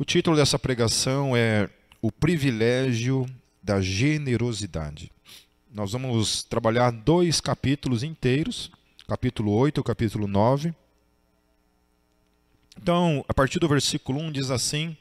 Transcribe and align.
O 0.00 0.04
título 0.04 0.36
dessa 0.36 0.56
pregação 0.56 1.36
é 1.36 1.68
O 2.00 2.12
Privilégio 2.12 3.26
da 3.60 3.80
Generosidade. 3.80 5.10
Nós 5.74 5.90
vamos 5.90 6.44
trabalhar 6.44 6.92
dois 6.92 7.40
capítulos 7.40 8.04
inteiros, 8.04 8.70
capítulo 9.08 9.50
8 9.50 9.80
e 9.80 9.82
capítulo 9.82 10.28
9. 10.28 10.72
Então, 12.80 13.24
a 13.28 13.34
partir 13.34 13.58
do 13.58 13.66
versículo 13.66 14.20
1 14.20 14.30
diz 14.30 14.52
assim: 14.52 14.96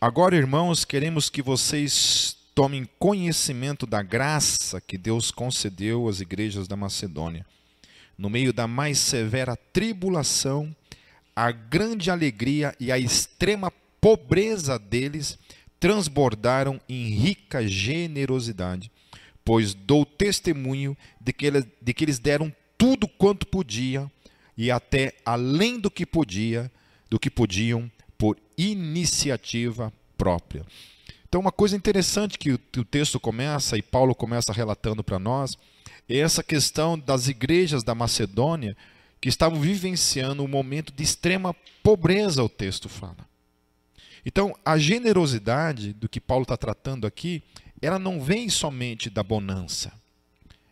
Agora, 0.00 0.34
irmãos, 0.34 0.86
queremos 0.86 1.28
que 1.28 1.42
vocês 1.42 2.38
tomem 2.54 2.88
conhecimento 2.98 3.84
da 3.84 4.02
graça 4.02 4.80
que 4.80 4.96
Deus 4.96 5.30
concedeu 5.30 6.08
às 6.08 6.22
igrejas 6.22 6.66
da 6.66 6.74
Macedônia. 6.74 7.44
No 8.16 8.30
meio 8.30 8.50
da 8.50 8.66
mais 8.66 8.98
severa 8.98 9.54
tribulação, 9.74 10.74
a 11.34 11.50
grande 11.50 12.10
alegria 12.10 12.74
e 12.78 12.92
a 12.92 12.98
extrema 12.98 13.72
pobreza 14.00 14.78
deles 14.78 15.38
transbordaram 15.80 16.80
em 16.88 17.08
rica 17.08 17.66
generosidade, 17.66 18.90
pois 19.44 19.74
dou 19.74 20.06
testemunho 20.06 20.96
de 21.20 21.32
que, 21.32 21.46
eles, 21.46 21.66
de 21.80 21.92
que 21.92 22.04
eles 22.04 22.18
deram 22.18 22.54
tudo 22.78 23.08
quanto 23.08 23.46
podiam 23.46 24.10
e 24.56 24.70
até 24.70 25.14
além 25.24 25.78
do 25.78 25.90
que 25.90 26.06
podia, 26.06 26.70
do 27.10 27.18
que 27.18 27.30
podiam 27.30 27.90
por 28.16 28.38
iniciativa 28.56 29.92
própria. 30.16 30.64
Então, 31.28 31.40
uma 31.40 31.52
coisa 31.52 31.76
interessante 31.76 32.38
que 32.38 32.52
o, 32.52 32.58
que 32.58 32.80
o 32.80 32.84
texto 32.84 33.18
começa 33.18 33.76
e 33.76 33.82
Paulo 33.82 34.14
começa 34.14 34.52
relatando 34.52 35.02
para 35.02 35.18
nós 35.18 35.58
é 36.08 36.18
essa 36.18 36.42
questão 36.42 36.98
das 36.98 37.26
igrejas 37.26 37.82
da 37.82 37.94
Macedônia 37.94 38.76
que 39.24 39.28
estavam 39.30 39.58
vivenciando 39.58 40.44
um 40.44 40.46
momento 40.46 40.92
de 40.92 41.02
extrema 41.02 41.56
pobreza, 41.82 42.44
o 42.44 42.48
texto 42.48 42.90
fala. 42.90 43.26
Então, 44.22 44.54
a 44.62 44.76
generosidade 44.76 45.94
do 45.94 46.10
que 46.10 46.20
Paulo 46.20 46.42
está 46.42 46.58
tratando 46.58 47.06
aqui, 47.06 47.42
ela 47.80 47.98
não 47.98 48.20
vem 48.20 48.50
somente 48.50 49.08
da 49.08 49.22
bonança. 49.22 49.90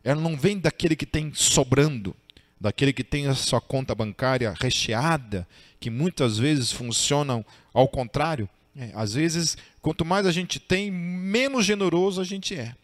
Ela 0.05 0.21
não 0.21 0.37
vem 0.37 0.59
daquele 0.59 0.95
que 0.95 1.07
tem 1.07 1.33
sobrando, 1.33 2.15
daquele 2.61 2.93
que 2.93 3.03
tem 3.03 3.27
a 3.27 3.35
sua 3.35 3.59
conta 3.59 3.95
bancária 3.95 4.53
recheada, 4.61 5.49
que 5.81 5.89
muitas 5.89 6.37
vezes 6.37 6.71
funcionam 6.71 7.43
ao 7.73 7.89
contrário. 7.89 8.47
É, 8.77 8.91
às 8.95 9.15
vezes, 9.15 9.57
quanto 9.81 10.05
mais 10.05 10.27
a 10.27 10.31
gente 10.31 10.61
tem, 10.61 10.91
menos 10.91 11.65
generoso 11.65 12.21
a 12.21 12.25
gente 12.25 12.55
é. 12.55 12.75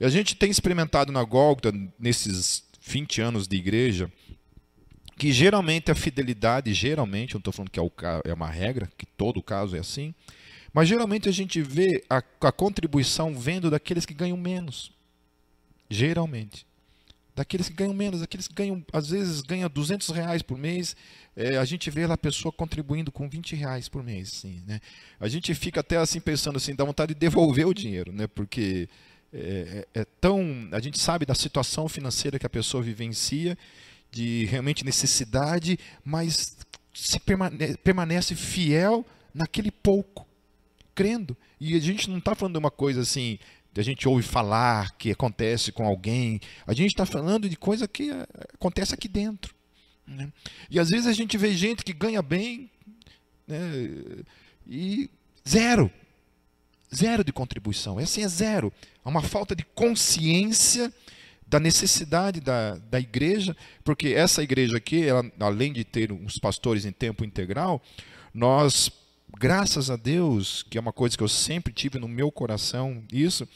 E 0.00 0.04
a 0.04 0.08
gente 0.08 0.34
tem 0.34 0.50
experimentado 0.50 1.12
na 1.12 1.22
Gólgota, 1.22 1.72
nesses 2.00 2.64
20 2.84 3.20
anos 3.20 3.46
de 3.46 3.56
igreja, 3.56 4.10
que 5.22 5.30
geralmente 5.30 5.88
a 5.88 5.94
fidelidade, 5.94 6.74
geralmente, 6.74 7.34
não 7.34 7.38
estou 7.38 7.52
falando 7.52 7.70
que 7.70 7.78
é, 7.78 7.84
é 8.24 8.34
uma 8.34 8.50
regra, 8.50 8.90
que 8.98 9.06
todo 9.06 9.40
caso 9.40 9.76
é 9.76 9.78
assim, 9.78 10.12
mas 10.74 10.88
geralmente 10.88 11.28
a 11.28 11.32
gente 11.32 11.62
vê 11.62 12.02
a, 12.10 12.16
a 12.40 12.50
contribuição 12.50 13.32
vendo 13.32 13.70
daqueles 13.70 14.04
que 14.04 14.14
ganham 14.14 14.36
menos. 14.36 14.90
Geralmente. 15.88 16.66
Daqueles 17.36 17.68
que 17.68 17.74
ganham 17.76 17.94
menos, 17.94 18.18
daqueles 18.18 18.48
que 18.48 18.54
ganham, 18.54 18.84
às 18.92 19.10
vezes 19.10 19.42
ganham 19.42 19.70
200 19.70 20.08
reais 20.08 20.42
por 20.42 20.58
mês, 20.58 20.96
é, 21.36 21.56
a 21.56 21.64
gente 21.64 21.88
vê 21.88 22.02
a 22.02 22.18
pessoa 22.18 22.50
contribuindo 22.50 23.12
com 23.12 23.28
20 23.28 23.54
reais 23.54 23.88
por 23.88 24.02
mês. 24.02 24.28
Assim, 24.28 24.60
né? 24.66 24.80
A 25.20 25.28
gente 25.28 25.54
fica 25.54 25.78
até 25.78 25.98
assim 25.98 26.18
pensando 26.18 26.56
assim, 26.56 26.74
dá 26.74 26.84
vontade 26.84 27.14
de 27.14 27.20
devolver 27.20 27.68
o 27.68 27.72
dinheiro, 27.72 28.10
né? 28.10 28.26
porque 28.26 28.88
é, 29.32 29.86
é, 29.94 30.00
é 30.00 30.04
tão. 30.20 30.68
A 30.72 30.80
gente 30.80 30.98
sabe 30.98 31.24
da 31.24 31.34
situação 31.36 31.88
financeira 31.88 32.40
que 32.40 32.46
a 32.46 32.50
pessoa 32.50 32.82
vivencia 32.82 33.56
de 34.12 34.44
realmente 34.44 34.84
necessidade, 34.84 35.78
mas 36.04 36.56
se 36.94 37.18
permane 37.18 37.76
permanece 37.78 38.34
fiel 38.34 39.04
naquele 39.34 39.70
pouco, 39.70 40.28
crendo. 40.94 41.36
E 41.58 41.74
a 41.74 41.80
gente 41.80 42.10
não 42.10 42.18
está 42.18 42.34
falando 42.34 42.54
de 42.54 42.58
uma 42.58 42.70
coisa 42.70 43.00
assim, 43.00 43.38
a 43.74 43.82
gente 43.82 44.06
ouve 44.06 44.22
falar 44.22 44.92
que 44.98 45.10
acontece 45.10 45.72
com 45.72 45.86
alguém, 45.86 46.40
a 46.66 46.74
gente 46.74 46.90
está 46.90 47.06
falando 47.06 47.48
de 47.48 47.56
coisa 47.56 47.88
que 47.88 48.10
eh, 48.10 48.26
acontece 48.54 48.92
aqui 48.92 49.08
dentro. 49.08 49.54
Né? 50.06 50.30
E 50.70 50.78
às 50.78 50.90
vezes 50.90 51.06
a 51.06 51.12
gente 51.12 51.38
vê 51.38 51.56
gente 51.56 51.82
que 51.82 51.92
ganha 51.94 52.20
bem 52.20 52.70
né, 53.46 53.58
e 54.66 55.08
zero. 55.48 55.90
Zero 56.94 57.24
de 57.24 57.32
contribuição. 57.32 57.98
É 57.98 58.02
assim, 58.02 58.22
é 58.22 58.28
zero. 58.28 58.70
Há 59.02 59.08
uma 59.08 59.22
falta 59.22 59.56
de 59.56 59.64
consciência 59.64 60.92
da 61.52 61.60
necessidade 61.60 62.40
da, 62.40 62.76
da 62.76 62.98
igreja, 62.98 63.54
porque 63.84 64.08
essa 64.08 64.42
igreja 64.42 64.78
aqui, 64.78 65.04
ela, 65.06 65.22
além 65.38 65.70
de 65.70 65.84
ter 65.84 66.10
uns 66.10 66.38
pastores 66.38 66.86
em 66.86 66.92
tempo 66.92 67.26
integral, 67.26 67.82
nós, 68.32 68.90
graças 69.38 69.90
a 69.90 69.96
Deus, 69.96 70.62
que 70.62 70.78
é 70.78 70.80
uma 70.80 70.94
coisa 70.94 71.14
que 71.14 71.22
eu 71.22 71.28
sempre 71.28 71.70
tive 71.70 71.98
no 71.98 72.08
meu 72.08 72.32
coração, 72.32 73.04
isso, 73.12 73.46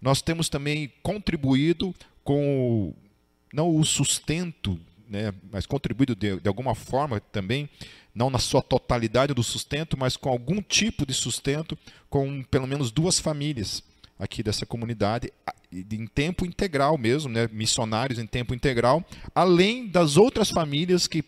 nós 0.00 0.22
temos 0.22 0.48
também 0.48 0.90
contribuído 1.02 1.94
com, 2.24 2.88
o, 2.88 2.94
não 3.52 3.76
o 3.76 3.84
sustento, 3.84 4.80
né, 5.06 5.34
mas 5.52 5.66
contribuído 5.66 6.16
de, 6.16 6.40
de 6.40 6.48
alguma 6.48 6.74
forma 6.74 7.20
também, 7.20 7.68
não 8.14 8.30
na 8.30 8.38
sua 8.38 8.62
totalidade 8.62 9.34
do 9.34 9.42
sustento, 9.42 9.94
mas 9.98 10.16
com 10.16 10.30
algum 10.30 10.62
tipo 10.62 11.04
de 11.04 11.12
sustento, 11.12 11.76
com 12.08 12.42
pelo 12.44 12.66
menos 12.66 12.90
duas 12.90 13.20
famílias 13.20 13.82
aqui 14.22 14.40
dessa 14.40 14.64
comunidade 14.64 15.32
em 15.72 16.06
tempo 16.06 16.46
integral 16.46 16.96
mesmo, 16.96 17.28
né, 17.28 17.48
missionários 17.50 18.20
em 18.20 18.26
tempo 18.26 18.54
integral, 18.54 19.04
além 19.34 19.88
das 19.88 20.16
outras 20.16 20.48
famílias 20.48 21.08
que, 21.08 21.24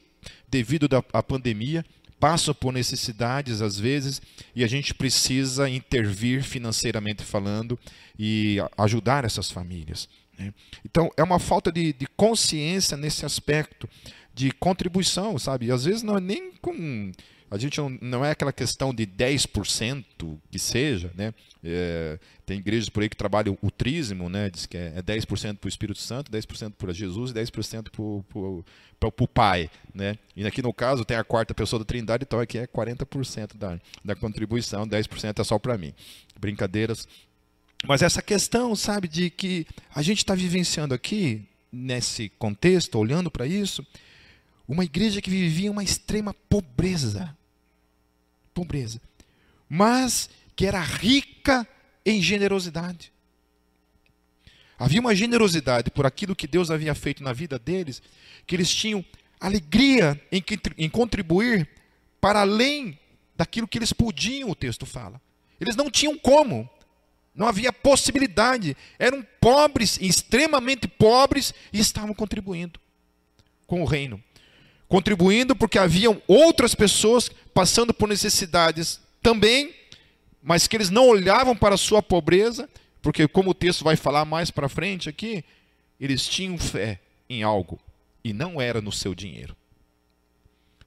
devido 0.49 0.89
à 1.13 1.23
pandemia, 1.23 1.85
passam 2.21 2.55
por 2.55 2.73
necessidades 2.73 3.61
às 3.61 3.79
vezes 3.79 4.23
e 4.55 4.63
a 4.63 4.69
gente 4.69 4.95
precisa 4.95 5.69
intervir 5.69 6.45
financeiramente 6.45 7.25
falando 7.25 7.77
e 8.17 8.59
ajudar 8.79 9.25
essas 9.25 9.51
famílias. 9.51 10.09
Né? 10.39 10.55
Então, 10.85 11.11
é 11.17 11.23
uma 11.23 11.41
falta 11.41 11.73
de, 11.73 11.93
de 11.93 12.07
consciência 12.17 12.97
nesse 12.97 13.27
aspecto 13.27 13.89
de 14.33 14.53
contribuição, 14.53 15.37
sabe? 15.39 15.71
Às 15.71 15.85
vezes 15.85 16.03
não 16.03 16.17
é 16.17 16.21
nem 16.21 16.53
com 16.63 17.11
a 17.51 17.59
gente 17.59 17.79
não, 17.79 17.91
não 18.01 18.25
é 18.25 18.31
aquela 18.31 18.53
questão 18.53 18.93
de 18.93 19.07
10% 19.07 20.05
que 20.51 20.59
seja, 20.59 21.11
né? 21.15 21.33
É, 21.63 22.19
tem 22.45 22.59
igrejas 22.59 22.89
por 22.89 23.03
aí 23.03 23.09
que 23.09 23.17
trabalham 23.17 23.57
o 23.63 23.71
trízimo, 23.71 24.29
né? 24.29 24.51
Diz 24.51 24.67
que 24.67 24.77
é, 24.77 24.95
é 24.97 25.03
10% 25.03 25.59
para 25.59 25.67
o 25.67 25.69
Espírito 25.69 26.01
Santo, 26.01 26.31
10% 26.31 26.73
para 26.77 26.93
Jesus 26.93 27.31
e 27.31 27.35
10% 27.35 27.91
para 28.99 29.09
o 29.09 29.29
Pai, 29.29 29.71
né? 29.95 30.19
E 30.37 30.47
aqui 30.47 30.63
no 30.63 30.73
caso 30.73 31.05
tem 31.05 31.17
a 31.17 31.25
quarta 31.25 31.55
pessoa 31.55 31.79
da 31.79 31.85
Trindade, 31.85 32.25
então 32.27 32.41
aqui 32.41 32.59
é 32.59 32.67
40% 32.67 33.57
da, 33.57 33.79
da 34.05 34.15
contribuição, 34.15 34.87
10% 34.87 35.41
é 35.41 35.45
só 35.45 35.59
para 35.59 35.79
mim. 35.79 35.95
Brincadeiras. 36.39 37.09
Mas 37.87 38.03
essa 38.03 38.23
questão, 38.23 38.75
sabe, 38.75 39.07
de 39.07 39.31
que 39.31 39.67
a 39.95 40.03
gente 40.03 40.19
está 40.19 40.35
vivenciando 40.35 40.95
aqui, 40.95 41.47
nesse 41.75 42.29
contexto, 42.39 42.99
olhando 42.99 43.31
para 43.31 43.47
isso, 43.47 43.85
uma 44.67 44.85
igreja 44.85 45.21
que 45.21 45.31
vivia 45.31 45.71
uma 45.71 45.85
extrema 45.85 46.35
pobreza. 46.49 47.37
Pobreza, 48.53 49.01
mas 49.69 50.31
que 50.55 50.67
era 50.67 50.81
rica 50.81 51.67
em 52.05 52.23
generosidade. 52.23 53.13
Havia 54.79 55.01
uma 55.01 55.15
generosidade 55.15 55.91
por 55.91 56.07
aquilo 56.07 56.37
que 56.37 56.47
Deus 56.47 56.71
havia 56.71 56.95
feito 56.95 57.23
na 57.23 57.33
vida 57.33 57.59
deles, 57.59 58.03
que 58.47 58.55
eles 58.55 58.73
tinham 58.73 59.05
alegria 59.41 60.21
em, 60.31 60.43
em 60.79 60.89
contribuir 60.89 61.69
para 62.21 62.41
além 62.41 62.99
daquilo 63.37 63.69
que 63.69 63.79
eles 63.79 63.93
podiam, 63.93 64.51
o 64.51 64.55
texto 64.55 64.87
fala. 64.87 65.21
Eles 65.61 65.77
não 65.77 65.91
tinham 65.91 66.17
como, 66.19 66.69
não 67.35 67.47
havia 67.47 67.73
possibilidade, 67.73 68.77
eram 68.99 69.25
pobres, 69.41 69.99
extremamente 70.01 70.87
pobres, 70.87 71.53
e 71.73 71.79
estavam 71.79 72.15
contribuindo 72.15 72.81
com 73.67 73.83
o 73.83 73.85
reino 73.85 74.23
contribuindo 74.95 75.57
porque 75.57 75.77
haviam 75.77 76.23
outras 76.29 76.73
pessoas 76.73 77.29
passando 77.53 77.93
por 77.93 78.09
necessidades 78.09 79.01
também, 79.21 79.75
mas 80.41 80.69
que 80.69 80.77
eles 80.77 80.89
não 80.89 81.09
olhavam 81.09 81.57
para 81.57 81.75
a 81.75 81.79
sua 81.79 82.01
pobreza, 82.01 82.71
porque 83.03 83.27
como 83.27 83.51
o 83.51 83.55
texto 83.55 83.83
vai 83.83 83.97
falar 83.97 84.25
mais 84.25 84.53
para 84.53 84.69
frente 84.69 85.09
aqui, 85.09 85.45
eles 86.01 86.29
tinham 86.29 86.57
fé 86.57 87.01
em 87.29 87.43
algo 87.43 87.81
e 88.23 88.33
não 88.33 88.61
era 88.61 88.81
no 88.81 88.93
seu 88.93 89.17
dinheiro. 89.17 89.57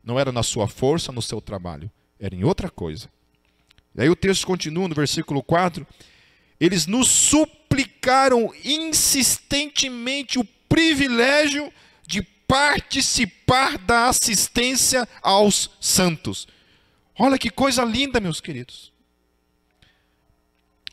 Não 0.02 0.18
era 0.18 0.32
na 0.32 0.42
sua 0.42 0.70
força, 0.70 1.12
no 1.12 1.22
seu 1.22 1.42
trabalho, 1.42 1.92
era 2.18 2.34
em 2.34 2.46
outra 2.46 2.70
coisa. 2.70 3.10
E 3.94 4.04
aí 4.04 4.10
o 4.10 4.16
texto 4.16 4.48
continua 4.48 4.88
no 4.88 4.96
versículo 4.96 5.44
4, 5.44 5.86
eles 6.62 6.88
nos 6.88 7.10
suplicaram 7.10 8.54
insistentemente 8.64 10.40
o 10.40 10.46
privilégio 10.70 11.70
participar 12.48 13.78
da 13.78 14.08
assistência 14.08 15.08
aos 15.22 15.70
santos. 15.82 16.48
Olha 17.20 17.38
que 17.38 17.50
coisa 17.50 17.84
linda, 17.84 18.20
meus 18.20 18.40
queridos. 18.40 18.92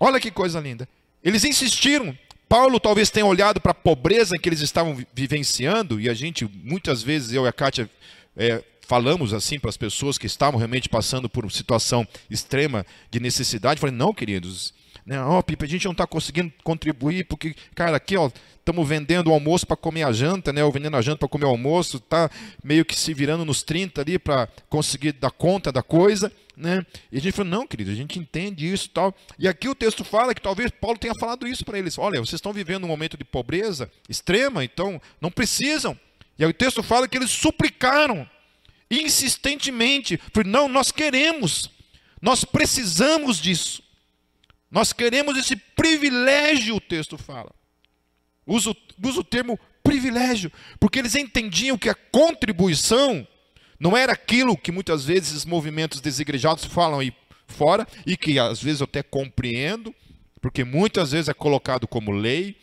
Olha 0.01 0.19
que 0.19 0.31
coisa 0.31 0.59
linda. 0.61 0.89
Eles 1.23 1.45
insistiram. 1.45 2.17
Paulo 2.49 2.79
talvez 2.81 3.11
tenha 3.11 3.27
olhado 3.27 3.61
para 3.61 3.73
a 3.73 3.75
pobreza 3.75 4.37
que 4.39 4.49
eles 4.49 4.61
estavam 4.61 5.05
vivenciando, 5.15 6.01
e 6.01 6.09
a 6.09 6.15
gente, 6.15 6.45
muitas 6.62 7.03
vezes, 7.03 7.33
eu 7.33 7.45
e 7.47 7.49
a 7.49 7.53
Kátia, 7.53 7.91
é, 8.37 8.62
falamos 8.87 9.33
assim 9.33 9.59
para 9.59 9.71
as 9.71 9.77
pessoas 9.77 10.19
que 10.19 10.27
estavam 10.27 10.59
realmente 10.59 10.89
passando 10.89 11.29
por 11.29 11.45
uma 11.45 11.51
situação 11.51 12.06
extrema 12.31 12.85
de 13.11 13.19
necessidade. 13.21 13.81
Falei, 13.81 13.95
não, 13.95 14.12
queridos, 14.12 14.75
né? 15.06 15.21
Ó, 15.23 15.39
oh, 15.39 15.43
Pipe, 15.43 15.65
a 15.65 15.69
gente 15.69 15.85
não 15.85 15.93
está 15.93 16.06
conseguindo 16.06 16.53
contribuir, 16.62 17.27
porque, 17.27 17.55
cara, 17.75 17.97
aqui, 17.97 18.17
ó, 18.17 18.31
estamos 18.59 18.89
vendendo 18.89 19.29
o 19.29 19.33
almoço 19.35 19.67
para 19.67 19.77
comer 19.77 20.03
a 20.05 20.12
janta, 20.12 20.53
né? 20.53 20.65
Ou 20.65 20.73
vendendo 20.73 20.97
a 20.97 21.03
janta 21.03 21.19
para 21.19 21.29
comer 21.29 21.45
o 21.45 21.51
almoço, 21.51 22.01
tá 22.01 22.31
meio 22.62 22.85
que 22.85 22.97
se 22.99 23.12
virando 23.12 23.45
nos 23.45 23.62
30 23.62 24.01
ali 24.01 24.19
para 24.19 24.49
conseguir 24.71 25.12
dar 25.12 25.31
conta 25.31 25.71
da 25.71 25.83
coisa, 25.83 26.33
né? 26.56 26.85
E 27.12 27.19
a 27.19 27.21
gente 27.21 27.35
falou, 27.35 27.51
não, 27.51 27.67
querido, 27.67 27.91
a 27.91 27.95
gente 27.95 28.19
entende 28.19 28.73
isso 28.73 28.89
tal. 28.89 29.15
E 29.39 29.47
aqui 29.47 29.69
o 29.69 29.75
texto 29.75 30.05
fala 30.05 30.35
que 30.35 30.41
talvez 30.41 30.71
Paulo 30.71 30.99
tenha 30.99 31.15
falado 31.15 31.47
isso 31.47 31.65
para 31.67 31.79
eles. 31.79 31.99
Olha, 31.99 32.21
vocês 32.21 32.35
estão 32.35 32.53
vivendo 32.53 32.85
um 32.85 32.89
momento 32.89 33.19
de 33.19 33.25
pobreza 33.25 33.91
extrema, 34.09 34.65
então 34.65 35.01
não 35.21 35.31
precisam. 35.31 35.99
E 36.39 36.45
aí 36.45 36.51
o 36.51 36.55
texto 36.55 36.83
fala 36.83 37.06
que 37.06 37.19
eles 37.19 37.31
suplicaram 37.31 38.27
insistentemente, 38.91 40.17
porque 40.33 40.49
não, 40.49 40.67
nós 40.67 40.91
queremos, 40.91 41.71
nós 42.23 42.43
precisamos 42.45 43.39
disso. 43.39 43.83
Nós 44.70 44.93
queremos 44.93 45.37
esse 45.37 45.56
privilégio, 45.56 46.76
o 46.76 46.81
texto 46.81 47.16
fala. 47.16 47.52
Usa, 48.46 48.70
o 48.70 49.25
termo 49.25 49.58
privilégio, 49.82 50.50
porque 50.81 50.99
eles 50.99 51.14
entendiam 51.14 51.78
que 51.78 51.88
a 51.88 51.94
contribuição 51.94 53.26
não 53.78 53.96
era 53.96 54.12
aquilo 54.12 54.56
que 54.56 54.72
muitas 54.72 55.05
vezes 55.05 55.32
os 55.32 55.44
movimentos 55.44 56.00
desigrejados 56.00 56.64
falam 56.64 57.00
aí 57.00 57.12
fora, 57.46 57.87
e 58.06 58.16
que 58.16 58.38
às 58.38 58.62
vezes 58.62 58.81
eu 58.81 58.84
até 58.84 59.02
compreendo, 59.02 59.94
porque 60.40 60.64
muitas 60.64 61.12
vezes 61.12 61.28
é 61.28 61.34
colocado 61.34 61.87
como 61.87 62.10
lei, 62.10 62.56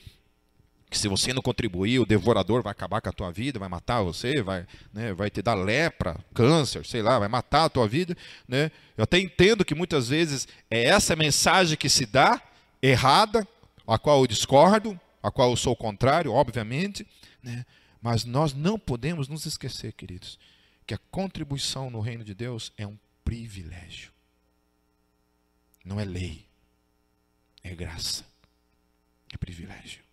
que 0.92 0.98
se 0.98 1.08
você 1.08 1.34
não 1.34 1.42
contribuir, 1.42 2.00
o 2.00 2.06
devorador 2.06 2.62
vai 2.62 2.72
acabar 2.72 3.00
com 3.00 3.08
a 3.08 3.14
tua 3.14 3.32
vida, 3.32 3.58
vai 3.58 3.70
matar 3.70 4.02
você, 4.02 4.42
vai, 4.42 4.68
né, 4.92 5.14
vai 5.14 5.30
te 5.30 5.42
dar 5.42 5.54
lepra, 5.54 6.20
câncer, 6.34 6.86
sei 6.86 7.02
lá, 7.02 7.18
vai 7.18 7.30
matar 7.30 7.64
a 7.64 7.70
tua 7.70 7.88
vida. 7.88 8.16
Né? 8.46 8.70
Eu 8.98 9.06
até 9.06 9.18
entendo 9.18 9.64
que 9.64 9.74
muitas 9.74 10.10
vezes 10.10 10.50
é 10.70 10.84
essa 10.84 11.16
mensagem 11.16 11.78
que 11.78 11.88
se 11.88 12.06
dá, 12.06 12.42
errada, 12.82 13.48
a 13.88 13.98
qual 13.98 14.20
eu 14.20 14.28
discordo, 14.28 15.00
a 15.24 15.32
qual 15.32 15.52
eu 15.52 15.56
sou 15.56 15.78
contrário, 15.78 16.34
obviamente, 16.34 17.08
né? 17.42 17.66
mas 18.02 18.26
nós 18.26 18.54
não 18.54 18.78
podemos 18.78 19.30
nos 19.30 19.46
esquecer, 19.46 19.94
queridos, 19.94 20.38
que 20.86 20.94
a 20.94 21.00
contribuição 21.10 21.90
no 21.90 22.02
reino 22.02 22.26
de 22.26 22.34
Deus 22.34 22.74
é 22.78 22.86
um 22.86 22.98
privilégio. 23.24 24.12
Não 25.86 26.02
é 26.02 26.04
lei, 26.04 26.46
é 27.64 27.74
graça, 27.74 28.26
é 29.34 29.38
privilégio 29.38 30.11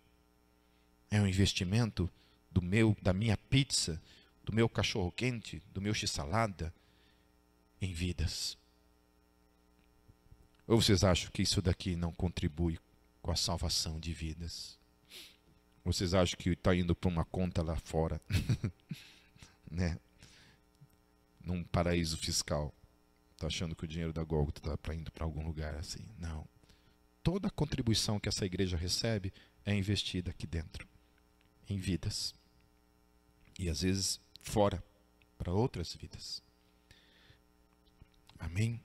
é 1.11 1.19
um 1.19 1.27
investimento 1.27 2.09
do 2.51 2.61
meu, 2.61 2.95
da 3.01 3.13
minha 3.13 3.37
pizza, 3.37 4.01
do 4.43 4.53
meu 4.53 4.69
cachorro 4.69 5.11
quente, 5.11 5.61
do 5.73 5.81
meu 5.81 5.93
x-salada 5.93 6.73
em 7.81 7.93
vidas. 7.93 8.57
Ou 10.67 10.81
vocês 10.81 11.03
acham 11.03 11.31
que 11.31 11.41
isso 11.41 11.61
daqui 11.61 11.95
não 11.95 12.11
contribui 12.11 12.79
com 13.21 13.31
a 13.31 13.35
salvação 13.35 13.99
de 13.99 14.13
vidas? 14.13 14.77
Vocês 15.83 16.13
acham 16.13 16.37
que 16.37 16.49
está 16.49 16.75
indo 16.75 16.95
para 16.95 17.09
uma 17.09 17.25
conta 17.25 17.63
lá 17.63 17.75
fora, 17.75 18.21
né? 19.69 19.97
Num 21.41 21.63
paraíso 21.63 22.17
fiscal? 22.17 22.73
Está 23.31 23.47
achando 23.47 23.75
que 23.75 23.85
o 23.85 23.87
dinheiro 23.87 24.13
da 24.13 24.23
Golgota 24.23 24.59
está 24.59 24.77
para 24.77 24.93
indo 24.93 25.11
para 25.11 25.23
algum 25.23 25.43
lugar 25.45 25.75
assim? 25.75 26.05
Não. 26.19 26.45
Toda 27.23 27.47
a 27.47 27.51
contribuição 27.51 28.19
que 28.19 28.29
essa 28.29 28.45
igreja 28.45 28.77
recebe 28.77 29.33
é 29.65 29.73
investida 29.73 30.31
aqui 30.31 30.45
dentro 30.45 30.87
em 31.69 31.77
vidas. 31.77 32.33
E 33.57 33.69
às 33.69 33.81
vezes 33.81 34.19
fora, 34.41 34.83
para 35.37 35.53
outras 35.53 35.93
vidas. 35.93 36.41
Amém? 38.37 38.81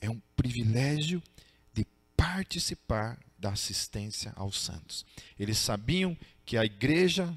É 0.00 0.08
um 0.08 0.20
privilégio 0.34 1.22
de 1.72 1.86
participar 2.16 3.18
da 3.38 3.50
assistência 3.50 4.32
aos 4.36 4.60
santos. 4.60 5.04
Eles 5.38 5.58
sabiam 5.58 6.16
que 6.44 6.56
a 6.56 6.64
igreja 6.64 7.36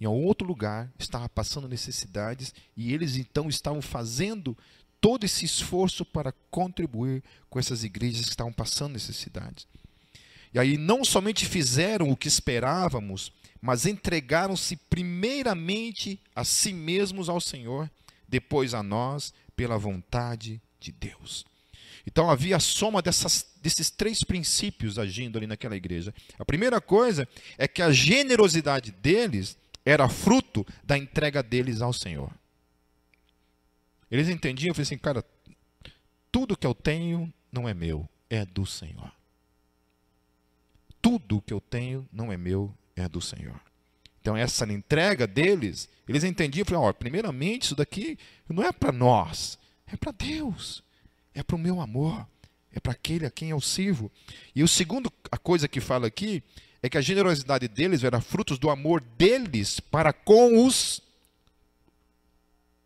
em 0.00 0.06
outro 0.06 0.46
lugar 0.46 0.92
estava 0.98 1.28
passando 1.28 1.68
necessidades 1.68 2.54
e 2.76 2.92
eles 2.92 3.16
então 3.16 3.48
estavam 3.48 3.80
fazendo 3.80 4.56
todo 5.00 5.24
esse 5.24 5.44
esforço 5.44 6.04
para 6.04 6.32
contribuir 6.50 7.22
com 7.48 7.58
essas 7.58 7.84
igrejas 7.84 8.24
que 8.24 8.30
estavam 8.30 8.52
passando 8.52 8.94
necessidades. 8.94 9.66
E 10.52 10.58
aí 10.58 10.78
não 10.78 11.04
somente 11.04 11.46
fizeram 11.46 12.10
o 12.10 12.16
que 12.16 12.28
esperávamos, 12.28 13.32
mas 13.64 13.86
entregaram-se 13.86 14.76
primeiramente 14.76 16.20
a 16.36 16.44
si 16.44 16.70
mesmos 16.70 17.30
ao 17.30 17.40
Senhor, 17.40 17.90
depois 18.28 18.74
a 18.74 18.82
nós, 18.82 19.32
pela 19.56 19.78
vontade 19.78 20.60
de 20.78 20.92
Deus. 20.92 21.46
Então 22.06 22.28
havia 22.28 22.56
a 22.56 22.60
soma 22.60 23.00
dessas, 23.00 23.54
desses 23.62 23.88
três 23.88 24.22
princípios 24.22 24.98
agindo 24.98 25.38
ali 25.38 25.46
naquela 25.46 25.74
igreja. 25.74 26.14
A 26.38 26.44
primeira 26.44 26.78
coisa 26.78 27.26
é 27.56 27.66
que 27.66 27.80
a 27.80 27.90
generosidade 27.90 28.92
deles 28.92 29.56
era 29.82 30.10
fruto 30.10 30.66
da 30.82 30.98
entrega 30.98 31.42
deles 31.42 31.80
ao 31.80 31.94
Senhor. 31.94 32.30
Eles 34.10 34.28
entendiam, 34.28 34.72
eu 34.72 34.74
falei 34.74 34.82
assim, 34.82 34.98
cara, 34.98 35.24
tudo 36.30 36.54
que 36.54 36.66
eu 36.66 36.74
tenho 36.74 37.32
não 37.50 37.66
é 37.66 37.72
meu, 37.72 38.06
é 38.28 38.44
do 38.44 38.66
Senhor. 38.66 39.10
Tudo 41.00 41.40
que 41.40 41.52
eu 41.54 41.62
tenho 41.62 42.06
não 42.12 42.30
é 42.30 42.36
meu, 42.36 42.70
é 42.96 43.08
do 43.08 43.20
Senhor. 43.20 43.60
Então, 44.20 44.36
essa 44.36 44.64
entrega 44.72 45.26
deles, 45.26 45.88
eles 46.08 46.24
entendiam, 46.24 46.64
falaram, 46.64 46.88
ó, 46.88 46.92
primeiramente, 46.92 47.64
isso 47.64 47.74
daqui 47.74 48.18
não 48.48 48.62
é 48.62 48.72
para 48.72 48.90
nós, 48.90 49.58
é 49.86 49.96
para 49.96 50.12
Deus, 50.12 50.82
é 51.34 51.42
para 51.42 51.56
o 51.56 51.58
meu 51.58 51.80
amor, 51.80 52.26
é 52.72 52.80
para 52.80 52.92
aquele 52.92 53.26
a 53.26 53.30
quem 53.30 53.50
eu 53.50 53.60
sirvo. 53.60 54.10
E 54.54 54.62
o 54.62 54.68
segundo, 54.68 55.12
a 55.30 55.36
coisa 55.36 55.68
que 55.68 55.80
fala 55.80 56.06
aqui, 56.06 56.42
é 56.82 56.88
que 56.88 56.98
a 56.98 57.02
generosidade 57.02 57.68
deles 57.68 58.02
era 58.02 58.20
frutos 58.20 58.58
do 58.58 58.68
amor 58.68 59.00
deles 59.00 59.80
para 59.80 60.12
com 60.12 60.66
os 60.66 61.00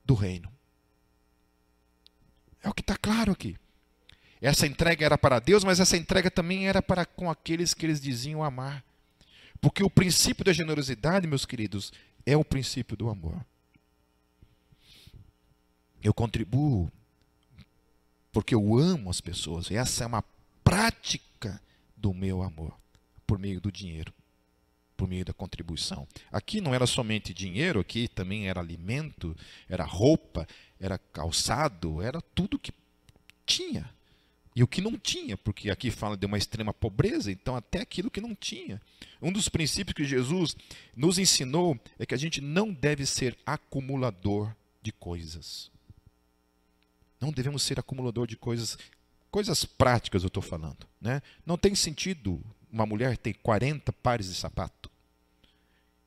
do 0.05 0.15
reino. 0.15 0.53
É 2.63 2.69
o 2.69 2.75
que 2.75 2.81
está 2.81 2.97
claro 2.97 3.33
aqui. 3.33 3.57
Essa 4.41 4.67
entrega 4.67 5.05
era 5.05 5.19
para 5.19 5.41
Deus, 5.41 5.65
mas 5.65 5.81
essa 5.81 5.97
entrega 5.97 6.31
também 6.31 6.69
era 6.69 6.81
para 6.81 7.05
com 7.05 7.31
aqueles 7.31 7.75
que 7.75 7.87
eles 7.87 8.01
diziam 8.01 8.43
amar. 8.43 8.85
Porque 9.61 9.83
o 9.83 9.91
princípio 9.91 10.45
da 10.45 10.53
generosidade, 10.53 11.27
meus 11.27 11.45
queridos, 11.45 11.93
é 12.25 12.37
o 12.37 12.45
princípio 12.45 12.97
do 12.97 13.09
amor. 13.09 13.45
Eu 16.03 16.15
contribuo 16.15 16.91
porque 18.33 18.55
eu 18.55 18.79
amo 18.79 19.11
as 19.11 19.21
pessoas. 19.21 19.71
Essa 19.71 20.05
é 20.05 20.07
uma 20.07 20.25
prática 20.63 21.61
do 21.97 22.15
meu 22.15 22.43
amor, 22.43 22.79
por 23.27 23.39
meio 23.39 23.61
do 23.61 23.73
dinheiro, 23.73 24.13
por 24.97 25.09
meio 25.09 25.25
da 25.25 25.33
contribuição. 25.33 26.07
Aqui 26.31 26.61
não 26.61 26.73
era 26.73 26.87
somente 26.87 27.35
dinheiro, 27.35 27.81
aqui 27.81 28.07
também 28.07 28.49
era 28.49 28.61
alimento, 28.61 29.37
era 29.69 29.85
roupa, 29.85 30.47
era 30.79 30.99
calçado, 30.99 32.01
era 32.01 32.21
tudo 32.21 32.59
que 32.59 32.73
tinha. 33.45 33.91
E 34.59 34.63
o 34.65 34.67
que 34.67 34.81
não 34.81 34.99
tinha, 34.99 35.37
porque 35.37 35.71
aqui 35.71 35.89
fala 35.89 36.17
de 36.17 36.27
uma 36.27 36.37
extrema 36.37 36.75
pobreza, 36.75 37.31
então 37.31 37.55
até 37.55 37.81
aquilo 37.81 38.11
que 38.11 38.21
não 38.21 38.35
tinha. 38.35 38.83
Um 39.23 39.31
dos 39.31 39.49
princípios 39.49 39.95
que 39.95 40.03
Jesus 40.05 40.57
nos 40.97 41.17
ensinou 41.17 41.79
é 41.97 42.05
que 42.05 42.13
a 42.13 42.19
gente 42.19 42.41
não 42.41 42.73
deve 42.73 43.07
ser 43.07 43.39
acumulador 43.47 44.53
de 44.83 44.91
coisas. 44.91 45.71
Não 47.21 47.31
devemos 47.31 47.63
ser 47.63 47.79
acumulador 47.79 48.27
de 48.27 48.37
coisas, 48.37 48.77
coisas 49.31 49.65
práticas 49.65 50.25
eu 50.25 50.27
estou 50.27 50.43
falando. 50.43 50.89
Né? 51.01 51.23
Não 51.47 51.57
tem 51.57 51.77
sentido 51.77 52.45
uma 52.69 52.85
mulher 52.85 53.17
ter 53.17 53.35
40 53.35 53.93
pares 53.93 54.27
de 54.27 54.35
sapato. 54.35 54.91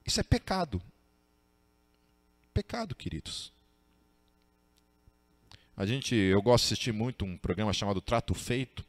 Isso 0.05 0.19
é 0.19 0.23
pecado. 0.23 0.81
Pecado, 2.53 2.95
queridos. 2.95 3.53
A 5.81 5.85
gente, 5.87 6.13
eu 6.13 6.39
gosto 6.43 6.67
de 6.67 6.73
assistir 6.75 6.93
muito 6.93 7.25
um 7.25 7.35
programa 7.35 7.73
chamado 7.73 7.99
Trato 7.99 8.35
Feito, 8.35 8.85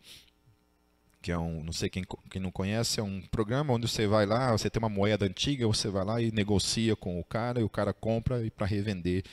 que 1.22 1.32
é 1.32 1.38
um, 1.38 1.64
não 1.64 1.72
sei 1.72 1.88
quem, 1.88 2.04
quem 2.30 2.42
não 2.42 2.50
conhece, 2.50 3.00
é 3.00 3.02
um 3.02 3.22
programa 3.22 3.72
onde 3.72 3.88
você 3.88 4.06
vai 4.06 4.26
lá, 4.26 4.52
você 4.52 4.68
tem 4.68 4.78
uma 4.78 4.90
moeda 4.90 5.24
antiga, 5.24 5.66
você 5.66 5.88
vai 5.88 6.04
lá 6.04 6.20
e 6.20 6.30
negocia 6.30 6.94
com 6.94 7.18
o 7.18 7.24
cara 7.24 7.60
e 7.60 7.64
o 7.64 7.68
cara 7.70 7.94
compra 7.94 8.44
e 8.44 8.50
para 8.50 8.66
revender, 8.66 9.24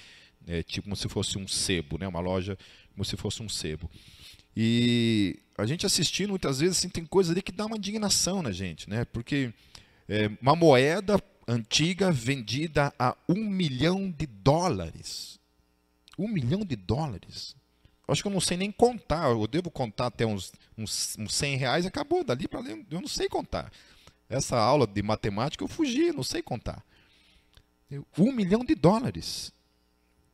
é, 0.47 0.63
tipo 0.63 0.85
como 0.85 0.95
se 0.95 1.09
fosse 1.09 1.37
um 1.37 1.45
sebo, 1.49 1.97
né? 1.97 2.07
Uma 2.07 2.21
loja 2.21 2.57
como 2.93 3.03
se 3.03 3.17
fosse 3.17 3.43
um 3.43 3.49
sebo. 3.49 3.91
E 4.55 5.37
a 5.57 5.65
gente 5.65 5.85
assistindo 5.85 6.29
muitas 6.29 6.61
vezes 6.61 6.77
assim, 6.77 6.87
tem 6.87 7.05
coisas 7.05 7.29
ali 7.29 7.41
que 7.41 7.51
dá 7.51 7.65
uma 7.65 7.75
indignação 7.75 8.41
na 8.41 8.53
gente, 8.53 8.89
né? 8.89 9.03
Porque 9.03 9.53
é, 10.07 10.31
uma 10.41 10.55
moeda 10.55 11.21
antiga 11.45 12.09
vendida 12.09 12.93
a 12.97 13.17
um 13.27 13.49
milhão 13.49 14.09
de 14.09 14.27
dólares. 14.27 15.38
Um 16.19 16.27
milhão 16.27 16.65
de 16.65 16.75
dólares. 16.75 17.55
Acho 18.07 18.21
que 18.21 18.27
eu 18.27 18.31
não 18.31 18.41
sei 18.41 18.57
nem 18.57 18.71
contar. 18.71 19.29
Eu 19.29 19.47
devo 19.47 19.71
contar 19.71 20.07
até 20.07 20.25
uns, 20.25 20.51
uns, 20.77 21.15
uns 21.17 21.33
100 21.33 21.55
reais. 21.57 21.85
Acabou. 21.85 22.23
Dali 22.23 22.47
para 22.47 22.59
ler, 22.59 22.85
eu 22.91 22.99
não 22.99 23.07
sei 23.07 23.29
contar. 23.29 23.71
Essa 24.29 24.57
aula 24.59 24.85
de 24.85 25.01
matemática 25.01 25.63
eu 25.63 25.67
fugi, 25.67 26.11
não 26.11 26.23
sei 26.23 26.41
contar. 26.41 26.83
Um 28.17 28.31
milhão 28.31 28.63
de 28.63 28.75
dólares. 28.75 29.51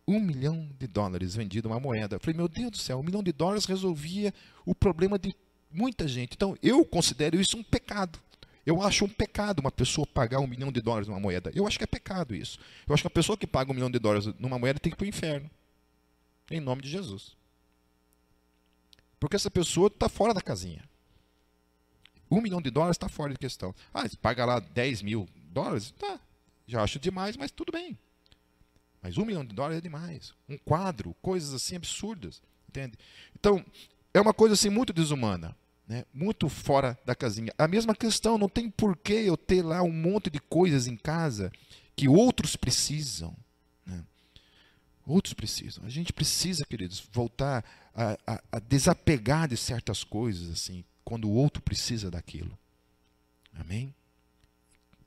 um 0.07 0.19
milhão 0.19 0.69
de 0.77 0.87
dólares 0.87 1.35
vendido 1.35 1.69
uma 1.69 1.79
moeda. 1.79 2.15
Eu 2.15 2.19
falei, 2.19 2.35
meu 2.35 2.47
Deus 2.47 2.71
do 2.71 2.77
céu, 2.77 2.99
um 2.99 3.03
milhão 3.03 3.23
de 3.23 3.31
dólares 3.31 3.65
resolvia 3.65 4.33
o 4.65 4.75
problema 4.75 5.17
de 5.17 5.35
muita 5.71 6.07
gente. 6.07 6.33
Então, 6.33 6.57
eu 6.61 6.83
considero 6.85 7.39
isso 7.39 7.57
um 7.57 7.63
pecado. 7.63 8.19
Eu 8.65 8.81
acho 8.81 9.05
um 9.05 9.09
pecado 9.09 9.59
uma 9.59 9.71
pessoa 9.71 10.07
pagar 10.07 10.39
um 10.39 10.47
milhão 10.47 10.71
de 10.71 10.81
dólares 10.81 11.07
numa 11.07 11.19
moeda. 11.19 11.51
Eu 11.53 11.67
acho 11.67 11.77
que 11.77 11.83
é 11.83 11.87
pecado 11.87 12.33
isso. 12.35 12.59
Eu 12.87 12.93
acho 12.93 13.03
que 13.03 13.07
a 13.07 13.11
pessoa 13.11 13.37
que 13.37 13.45
paga 13.45 13.71
um 13.71 13.75
milhão 13.75 13.91
de 13.91 13.99
dólares 13.99 14.25
numa 14.39 14.57
moeda 14.57 14.79
tem 14.79 14.91
que 14.91 14.95
ir 14.95 14.97
para 14.97 15.05
o 15.05 15.09
inferno. 15.09 15.49
Em 16.49 16.59
nome 16.59 16.81
de 16.81 16.89
Jesus. 16.89 17.35
Porque 19.19 19.35
essa 19.35 19.49
pessoa 19.49 19.87
está 19.87 20.07
fora 20.07 20.33
da 20.33 20.41
casinha. 20.41 20.87
Um 22.29 22.41
milhão 22.41 22.61
de 22.61 22.69
dólares 22.69 22.95
está 22.95 23.07
fora 23.07 23.33
de 23.33 23.39
questão. 23.39 23.73
Ah, 23.93 24.03
paga 24.21 24.45
lá 24.45 24.59
10 24.59 25.01
mil 25.01 25.27
dólares? 25.51 25.91
Tá. 25.91 26.19
Já 26.67 26.83
acho 26.83 26.99
demais, 26.99 27.37
mas 27.37 27.51
tudo 27.51 27.71
bem. 27.71 27.97
Mas 29.01 29.17
um 29.17 29.25
milhão 29.25 29.45
de 29.45 29.53
dólares 29.53 29.77
é 29.77 29.81
demais. 29.81 30.33
Um 30.49 30.57
quadro, 30.57 31.15
coisas 31.21 31.53
assim 31.53 31.75
absurdas. 31.75 32.41
Entende? 32.67 32.97
Então, 33.35 33.63
é 34.13 34.19
uma 34.19 34.33
coisa 34.33 34.53
assim 34.53 34.69
muito 34.69 34.91
desumana 34.91 35.55
né, 35.87 36.05
muito 36.13 36.49
fora 36.49 36.97
da 37.05 37.15
casinha. 37.15 37.53
A 37.57 37.67
mesma 37.67 37.95
questão, 37.95 38.37
não 38.37 38.49
tem 38.49 38.69
porquê 38.69 39.13
eu 39.13 39.37
ter 39.37 39.61
lá 39.61 39.81
um 39.83 39.91
monte 39.91 40.29
de 40.29 40.39
coisas 40.39 40.87
em 40.87 40.97
casa 40.97 41.51
que 41.95 42.07
outros 42.07 42.55
precisam. 42.55 43.35
Outros 45.05 45.33
precisam. 45.33 45.85
A 45.85 45.89
gente 45.89 46.11
precisa, 46.11 46.65
queridos, 46.65 47.07
voltar 47.11 47.63
a, 47.93 48.17
a, 48.25 48.43
a 48.53 48.59
desapegar 48.59 49.47
de 49.47 49.55
certas 49.55 50.03
coisas, 50.03 50.49
assim, 50.49 50.83
quando 51.03 51.29
o 51.29 51.33
outro 51.33 51.61
precisa 51.61 52.09
daquilo. 52.09 52.57
Amém? 53.53 53.93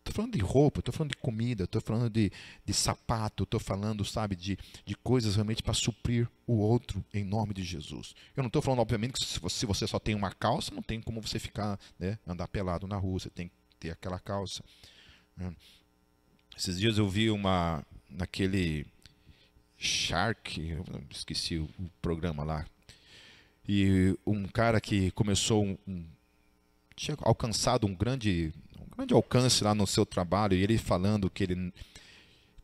Estou 0.08 0.14
falando 0.14 0.32
de 0.32 0.38
roupa, 0.38 0.80
estou 0.80 0.94
falando 0.94 1.10
de 1.10 1.18
comida, 1.18 1.64
estou 1.64 1.82
falando 1.82 2.08
de, 2.08 2.32
de 2.64 2.72
sapato, 2.72 3.42
estou 3.42 3.60
falando, 3.60 4.04
sabe, 4.06 4.34
de, 4.34 4.58
de 4.86 4.94
coisas 4.96 5.34
realmente 5.34 5.62
para 5.62 5.74
suprir 5.74 6.26
o 6.46 6.54
outro 6.54 7.04
em 7.12 7.24
nome 7.24 7.52
de 7.52 7.62
Jesus. 7.62 8.14
Eu 8.34 8.42
não 8.42 8.46
estou 8.46 8.62
falando, 8.62 8.80
obviamente, 8.80 9.12
que 9.12 9.24
se 9.24 9.38
você, 9.38 9.58
se 9.58 9.66
você, 9.66 9.86
só 9.86 9.98
tem 9.98 10.14
uma 10.14 10.32
calça, 10.32 10.74
não 10.74 10.82
tem 10.82 11.00
como 11.02 11.20
você 11.20 11.38
ficar, 11.38 11.78
né, 11.98 12.18
andar 12.26 12.48
pelado 12.48 12.86
na 12.86 12.96
rua, 12.96 13.18
você 13.18 13.28
tem 13.28 13.48
que 13.48 13.54
ter 13.78 13.90
aquela 13.90 14.18
calça. 14.18 14.64
Né. 15.36 15.54
Esses 16.56 16.78
dias 16.78 16.96
eu 16.96 17.08
vi 17.08 17.30
uma, 17.30 17.84
naquele 18.08 18.86
Shark, 19.78 20.60
esqueci 21.10 21.58
o, 21.58 21.68
programa 22.02 22.42
lá, 22.42 22.66
e 23.66 24.16
um 24.26 24.46
cara 24.48 24.80
que 24.80 25.10
começou 25.12 25.64
um, 25.64 25.78
um 25.86 26.04
tinha 26.96 27.16
alcançado 27.20 27.86
um 27.86 27.94
grande 27.94 28.52
grande 28.98 29.14
alcance 29.14 29.62
lá 29.62 29.76
no 29.76 29.86
seu 29.86 30.04
trabalho, 30.04 30.54
e 30.54 30.62
ele 30.62 30.76
falando 30.76 31.30
que 31.30 31.44
ele, 31.44 31.72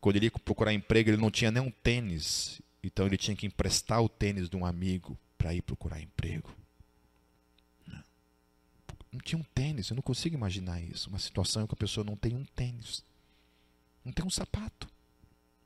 quando 0.01 0.17
ele 0.17 0.25
ia 0.25 0.31
procurar 0.31 0.73
emprego, 0.73 1.09
ele 1.09 1.17
não 1.17 1.31
tinha 1.31 1.49
nem 1.49 1.63
um 1.63 1.71
tênis, 1.71 2.61
então 2.83 3.05
ele 3.05 3.17
tinha 3.17 3.37
que 3.37 3.47
emprestar 3.47 4.01
o 4.01 4.09
tênis 4.09 4.49
de 4.49 4.57
um 4.57 4.65
amigo 4.65 5.17
para 5.37 5.53
ir 5.53 5.61
procurar 5.61 6.01
emprego. 6.01 6.53
Não 9.13 9.21
tinha 9.23 9.39
um 9.39 9.45
tênis, 9.55 9.89
eu 9.89 9.95
não 9.95 10.03
consigo 10.03 10.35
imaginar 10.35 10.81
isso. 10.81 11.07
Uma 11.07 11.19
situação 11.19 11.63
em 11.63 11.67
que 11.67 11.73
a 11.73 11.77
pessoa 11.77 12.03
não 12.03 12.17
tem 12.17 12.35
um 12.35 12.43
tênis, 12.43 13.01
não 14.03 14.11
tem 14.11 14.25
um 14.25 14.29
sapato, 14.29 14.89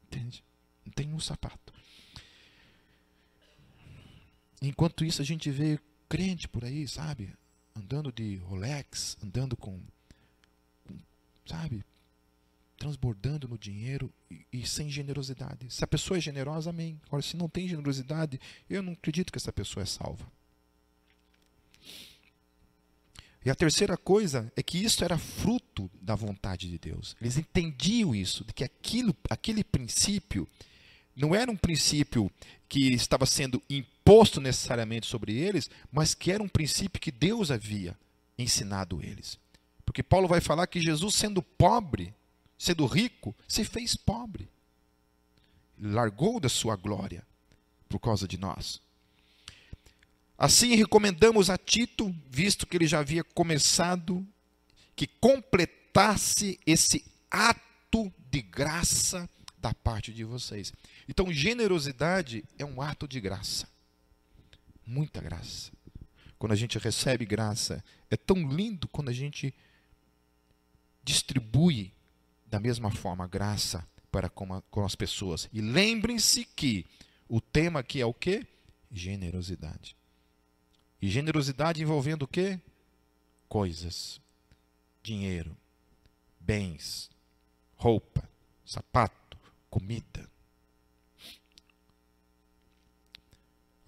entende? 0.05 0.43
Tem 0.89 1.13
um 1.13 1.19
sapato. 1.19 1.73
Enquanto 4.61 5.05
isso, 5.05 5.21
a 5.21 5.25
gente 5.25 5.49
vê 5.49 5.79
crente 6.07 6.47
por 6.47 6.65
aí, 6.65 6.87
sabe? 6.87 7.33
Andando 7.75 8.11
de 8.11 8.37
Rolex, 8.37 9.17
andando 9.23 9.55
com 9.55 9.79
sabe? 11.45 11.83
Transbordando 12.77 13.47
no 13.47 13.57
dinheiro 13.57 14.13
e, 14.29 14.45
e, 14.53 14.67
sem 14.67 14.89
generosidade. 14.89 15.69
Se 15.69 15.83
a 15.83 15.87
pessoa 15.87 16.17
é 16.17 16.21
generosa, 16.21 16.69
amém. 16.69 16.99
Agora, 17.07 17.21
se 17.21 17.35
não 17.35 17.49
tem 17.49 17.67
generosidade, 17.67 18.39
eu 18.69 18.81
não 18.81 18.93
acredito 18.93 19.31
que 19.31 19.37
essa 19.37 19.51
pessoa 19.51 19.83
é 19.83 19.85
salva. 19.85 20.25
E 23.43 23.49
a 23.49 23.55
terceira 23.55 23.97
coisa 23.97 24.51
é 24.55 24.61
que 24.61 24.77
isso 24.77 25.03
era 25.03 25.17
fruto 25.17 25.89
da 26.01 26.13
vontade 26.13 26.69
de 26.69 26.77
Deus. 26.77 27.15
Eles 27.19 27.37
entendiam 27.37 28.13
isso, 28.13 28.43
de 28.45 28.53
que 28.53 28.63
aquilo, 28.63 29.15
aquele 29.29 29.63
princípio 29.63 30.47
não 31.19 31.35
era 31.35 31.51
um 31.51 31.57
princípio 31.57 32.31
que 32.69 32.93
estava 32.93 33.25
sendo 33.25 33.61
imposto 33.69 34.39
necessariamente 34.39 35.05
sobre 35.05 35.35
eles, 35.35 35.69
mas 35.91 36.13
que 36.13 36.31
era 36.31 36.41
um 36.41 36.47
princípio 36.47 37.01
que 37.01 37.11
Deus 37.11 37.51
havia 37.51 37.97
ensinado 38.37 39.03
eles. 39.03 39.37
Porque 39.85 40.01
Paulo 40.01 40.27
vai 40.27 40.39
falar 40.39 40.65
que 40.67 40.79
Jesus, 40.79 41.15
sendo 41.15 41.41
pobre, 41.41 42.13
sendo 42.57 42.85
rico, 42.85 43.35
se 43.47 43.65
fez 43.65 43.95
pobre. 43.95 44.47
Largou 45.77 46.39
da 46.39 46.47
sua 46.47 46.75
glória 46.75 47.25
por 47.89 47.99
causa 47.99 48.27
de 48.27 48.37
nós. 48.37 48.81
Assim, 50.37 50.75
recomendamos 50.75 51.49
a 51.49 51.57
Tito, 51.57 52.15
visto 52.29 52.65
que 52.65 52.77
ele 52.77 52.87
já 52.87 52.99
havia 52.99 53.25
começado, 53.25 54.25
que 54.95 55.05
completasse 55.05 56.57
esse 56.65 57.03
ato 57.29 58.13
de 58.31 58.41
graça 58.41 59.29
da 59.57 59.73
parte 59.73 60.13
de 60.13 60.23
vocês. 60.23 60.71
Então, 61.09 61.33
generosidade 61.33 62.45
é 62.55 62.63
um 62.63 62.83
ato 62.83 63.07
de 63.07 63.19
graça. 63.19 63.67
Muita 64.85 65.19
graça. 65.19 65.71
Quando 66.37 66.51
a 66.51 66.55
gente 66.55 66.77
recebe 66.77 67.25
graça, 67.25 67.83
é 68.11 68.15
tão 68.15 68.47
lindo 68.47 68.87
quando 68.87 69.09
a 69.09 69.11
gente 69.11 69.51
distribui 71.03 71.91
da 72.45 72.59
mesma 72.59 72.91
forma 72.91 73.25
graça 73.25 73.83
para 74.11 74.29
com, 74.29 74.53
a, 74.53 74.61
com 74.69 74.85
as 74.85 74.93
pessoas. 74.93 75.49
E 75.51 75.61
lembrem-se 75.61 76.45
que 76.45 76.85
o 77.27 77.41
tema 77.41 77.79
aqui 77.79 77.99
é 77.99 78.05
o 78.05 78.13
que? 78.13 78.45
Generosidade. 78.91 79.95
E 81.01 81.09
generosidade 81.09 81.81
envolvendo 81.81 82.21
o 82.21 82.27
que? 82.27 82.59
Coisas, 83.47 84.21
dinheiro, 85.01 85.57
bens, 86.39 87.09
roupa, 87.75 88.29
sapato, 88.63 89.39
comida. 89.71 90.28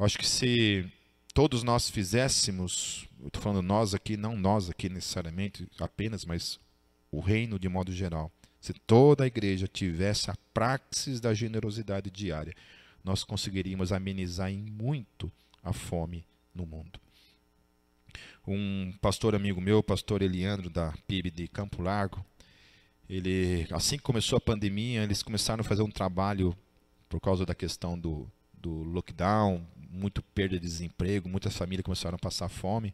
Acho 0.03 0.17
que 0.17 0.27
se 0.27 0.91
todos 1.31 1.61
nós 1.61 1.87
fizéssemos, 1.87 3.07
estou 3.23 3.39
falando 3.39 3.61
nós 3.61 3.93
aqui, 3.93 4.17
não 4.17 4.35
nós 4.35 4.67
aqui 4.67 4.89
necessariamente 4.89 5.67
apenas, 5.79 6.25
mas 6.25 6.59
o 7.11 7.19
reino 7.19 7.59
de 7.59 7.69
modo 7.69 7.91
geral, 7.91 8.31
se 8.59 8.73
toda 8.73 9.23
a 9.23 9.27
igreja 9.27 9.67
tivesse 9.67 10.31
a 10.31 10.35
praxis 10.55 11.19
da 11.19 11.35
generosidade 11.35 12.09
diária, 12.09 12.55
nós 13.03 13.23
conseguiríamos 13.23 13.91
amenizar 13.91 14.49
em 14.49 14.57
muito 14.57 15.31
a 15.63 15.71
fome 15.71 16.25
no 16.51 16.65
mundo. 16.65 16.99
Um 18.47 18.91
pastor 19.01 19.35
amigo 19.35 19.61
meu, 19.61 19.83
pastor 19.83 20.23
Eliandro 20.23 20.71
da 20.71 20.91
PIB 21.07 21.29
de 21.29 21.47
Campo 21.47 21.79
Largo, 21.79 22.25
ele 23.07 23.67
assim 23.69 23.97
que 23.97 24.03
começou 24.03 24.37
a 24.37 24.41
pandemia, 24.41 25.03
eles 25.03 25.21
começaram 25.21 25.61
a 25.61 25.63
fazer 25.63 25.83
um 25.83 25.91
trabalho 25.91 26.57
por 27.07 27.19
causa 27.19 27.45
da 27.45 27.53
questão 27.53 27.99
do, 27.99 28.27
do 28.51 28.81
lockdown, 28.83 29.63
muito 29.91 30.21
perda 30.21 30.59
de 30.59 30.65
desemprego, 30.65 31.27
muitas 31.27 31.55
famílias 31.55 31.83
começaram 31.83 32.15
a 32.15 32.19
passar 32.19 32.49
fome. 32.49 32.93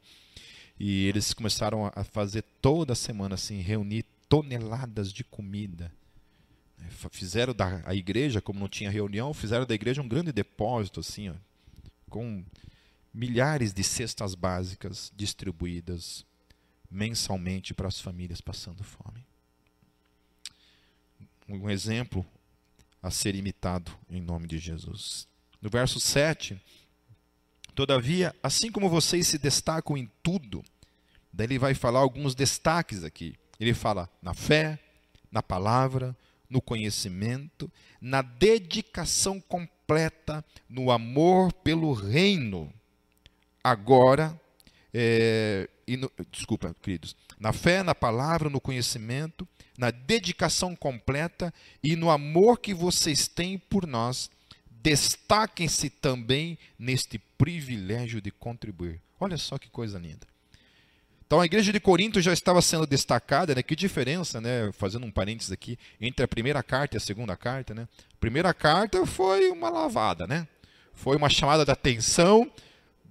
E 0.80 1.06
eles 1.08 1.34
começaram 1.34 1.92
a 1.96 2.04
fazer 2.04 2.44
toda 2.62 2.96
semana 2.96 3.36
assim, 3.36 3.62
reunir 3.62 4.06
toneladas 4.30 5.12
de 5.12 5.24
comida. 5.24 5.92
Fizeram 7.12 7.54
da 7.54 7.82
a 7.86 7.96
igreja, 7.96 8.42
como 8.42 8.60
não 8.60 8.68
tinha 8.68 8.92
reunião, 8.92 9.34
fizeram 9.34 9.66
da 9.66 9.74
igreja 9.74 10.02
um 10.02 10.08
grande 10.08 10.32
depósito 10.32 11.00
assim, 11.00 11.30
ó, 11.30 11.34
com 12.10 12.44
milhares 13.14 13.74
de 13.74 13.84
cestas 13.84 14.36
básicas 14.36 15.12
distribuídas 15.16 16.24
mensalmente 16.90 17.74
para 17.74 17.88
as 17.88 18.00
famílias 18.00 18.40
passando 18.40 18.84
fome. 18.84 19.26
Um 21.50 21.70
exemplo 21.70 22.26
a 23.02 23.10
ser 23.10 23.36
imitado 23.36 23.92
em 24.10 24.22
nome 24.22 24.48
de 24.48 24.60
Jesus. 24.60 25.28
No 25.62 25.70
verso 25.70 26.00
7, 26.00 26.62
Todavia, 27.78 28.36
assim 28.42 28.72
como 28.72 28.90
vocês 28.90 29.28
se 29.28 29.38
destacam 29.38 29.96
em 29.96 30.10
tudo, 30.24 30.66
daí 31.32 31.46
ele 31.46 31.60
vai 31.60 31.76
falar 31.76 32.00
alguns 32.00 32.34
destaques 32.34 33.04
aqui. 33.04 33.36
Ele 33.60 33.72
fala 33.72 34.10
na 34.20 34.34
fé, 34.34 34.80
na 35.32 35.44
palavra, 35.44 36.18
no 36.50 36.60
conhecimento, 36.60 37.72
na 38.02 38.24
dedicação 38.24 39.40
completa, 39.40 40.44
no 40.68 40.90
amor 40.90 41.54
pelo 41.54 41.94
reino. 41.94 42.74
Agora, 43.64 44.42
é, 44.92 45.70
no, 45.88 46.12
desculpa, 46.32 46.76
queridos, 46.82 47.16
na 47.40 47.54
fé, 47.54 47.84
na 47.84 47.94
palavra, 47.94 48.50
no 48.50 48.60
conhecimento, 48.60 49.48
na 49.78 49.92
dedicação 49.92 50.76
completa 50.76 51.54
e 51.84 51.96
no 51.96 52.10
amor 52.10 52.58
que 52.58 52.74
vocês 52.74 53.28
têm 53.28 53.60
por 53.60 53.86
nós 53.86 54.32
destaquem-se 54.82 55.90
também 55.90 56.58
neste 56.78 57.20
privilégio 57.38 58.22
de 58.22 58.32
contribuir. 58.32 59.02
Olha 59.20 59.38
só 59.38 59.58
que 59.58 59.70
coisa 59.70 59.98
linda. 59.98 60.28
Então 61.26 61.42
a 61.42 61.46
igreja 61.46 61.74
de 61.74 61.80
Corinto 61.80 62.22
já 62.22 62.32
estava 62.32 62.62
sendo 62.62 62.88
destacada, 62.88 63.54
né? 63.54 63.62
Que 63.62 63.76
diferença, 63.76 64.40
né? 64.40 64.72
Fazendo 64.72 65.06
um 65.06 65.12
parênteses 65.12 65.52
aqui, 65.52 65.78
entre 66.00 66.24
a 66.24 66.28
primeira 66.28 66.64
carta 66.64 66.96
e 66.96 66.98
a 66.98 67.02
segunda 67.02 67.36
carta, 67.36 67.74
né? 67.74 67.88
A 68.14 68.18
primeira 68.18 68.54
carta 68.54 69.06
foi 69.06 69.50
uma 69.50 69.70
lavada, 69.70 70.26
né? 70.26 70.48
Foi 70.94 71.18
uma 71.18 71.30
chamada 71.30 71.66
de 71.66 71.72
atenção 71.72 72.50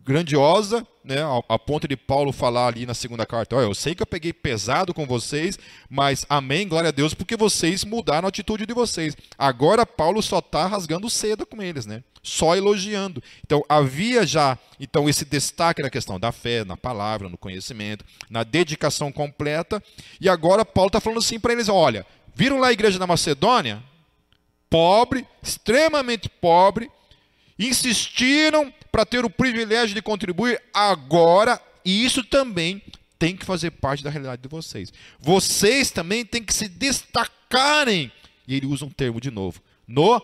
grandiosa, 0.06 0.86
né, 1.02 1.16
a, 1.48 1.58
ponto 1.58 1.88
de 1.88 1.96
Paulo 1.96 2.30
falar 2.30 2.68
ali 2.68 2.86
na 2.86 2.94
segunda 2.94 3.26
carta, 3.26 3.56
olha, 3.56 3.64
eu 3.64 3.75
sei 3.75 3.92
que 3.92 4.02
eu 4.02 4.06
peguei 4.06 4.32
pesado 4.32 4.94
com 4.94 5.04
vocês, 5.04 5.58
mas 5.90 6.25
amém, 6.28 6.68
glória 6.68 6.90
a 6.90 6.92
Deus, 6.92 7.12
porque 7.12 7.36
vocês 7.36 7.84
mudaram 7.84 8.26
a 8.26 8.28
atitude 8.28 8.66
de 8.66 8.72
vocês. 8.72 9.16
Agora 9.36 9.84
Paulo 9.84 10.22
só 10.22 10.38
está 10.38 10.64
rasgando 10.68 11.10
seda 11.10 11.44
com 11.44 11.60
eles, 11.60 11.86
né? 11.86 12.04
Só 12.22 12.54
elogiando. 12.54 13.20
Então 13.44 13.64
havia 13.68 14.25
já 14.25 14.56
então 14.78 15.08
esse 15.08 15.25
destaque 15.25 15.82
na 15.82 15.90
questão 15.90 16.20
da 16.20 16.30
fé, 16.30 16.64
na 16.64 16.76
palavra, 16.76 17.28
no 17.28 17.36
conhecimento, 17.36 18.04
na 18.30 18.44
dedicação 18.44 19.10
completa. 19.10 19.82
E 20.20 20.28
agora 20.28 20.64
Paulo 20.64 20.88
está 20.88 21.00
falando 21.00 21.18
assim 21.18 21.40
para 21.40 21.52
eles: 21.52 21.68
olha, 21.68 22.06
viram 22.32 22.58
lá 22.58 22.68
a 22.68 22.72
igreja 22.72 22.98
da 22.98 23.06
Macedônia? 23.08 23.82
Pobre, 24.70 25.26
extremamente 25.42 26.28
pobre, 26.28 26.90
insistiram 27.58 28.72
para 28.96 29.04
ter 29.04 29.26
o 29.26 29.28
privilégio 29.28 29.94
de 29.94 30.00
contribuir 30.00 30.58
agora, 30.72 31.60
e 31.84 32.02
isso 32.02 32.24
também 32.24 32.82
tem 33.18 33.36
que 33.36 33.44
fazer 33.44 33.72
parte 33.72 34.02
da 34.02 34.08
realidade 34.08 34.40
de 34.40 34.48
vocês. 34.48 34.90
Vocês 35.20 35.90
também 35.90 36.24
têm 36.24 36.42
que 36.42 36.54
se 36.54 36.66
destacarem, 36.66 38.10
e 38.48 38.54
ele 38.54 38.64
usa 38.64 38.86
um 38.86 38.90
termo 38.90 39.20
de 39.20 39.30
novo, 39.30 39.60
no 39.86 40.18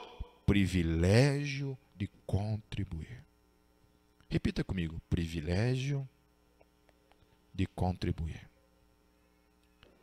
privilégio 0.46 1.76
de 1.94 2.08
contribuir. 2.26 3.22
Repita 4.30 4.64
comigo: 4.64 4.98
privilégio 5.10 6.08
de 7.52 7.66
contribuir. 7.66 8.40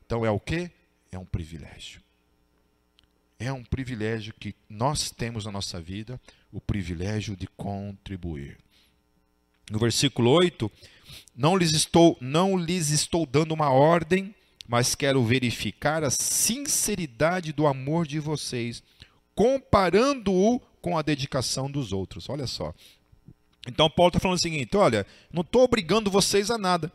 Então 0.06 0.24
é 0.24 0.30
o 0.30 0.40
que? 0.40 0.70
É 1.12 1.18
um 1.18 1.26
privilégio. 1.26 2.04
É 3.40 3.54
um 3.54 3.64
privilégio 3.64 4.34
que 4.38 4.54
nós 4.70 5.10
temos 5.10 5.46
na 5.46 5.52
nossa 5.52 5.80
vida 5.80 6.20
o 6.52 6.60
privilégio 6.60 7.38
de 7.38 7.48
contribuir. 7.48 8.58
No 9.72 9.80
versículo 9.80 10.32
8, 10.32 10.70
não 11.36 11.56
lhes 11.56 11.72
estou, 11.72 12.18
não 12.20 12.58
lhes 12.58 12.90
estou 12.90 13.26
dando 13.26 13.54
uma 13.54 13.70
ordem, 13.70 14.36
mas 14.68 14.94
quero 14.94 15.24
verificar 15.24 16.04
a 16.04 16.10
sinceridade 16.10 17.54
do 17.54 17.66
amor 17.66 18.06
de 18.06 18.20
vocês, 18.20 18.84
comparando-o 19.34 20.60
com 20.82 20.98
a 20.98 21.02
dedicação 21.02 21.72
dos 21.72 21.94
outros. 21.94 22.30
Olha 22.30 22.46
só. 22.46 22.74
Então 23.68 23.90
Paulo 23.90 24.10
está 24.10 24.20
falando 24.20 24.38
o 24.38 24.42
seguinte: 24.42 24.76
olha, 24.76 25.08
não 25.32 25.42
estou 25.42 25.64
obrigando 25.64 26.12
vocês 26.12 26.52
a 26.52 26.58
nada, 26.58 26.92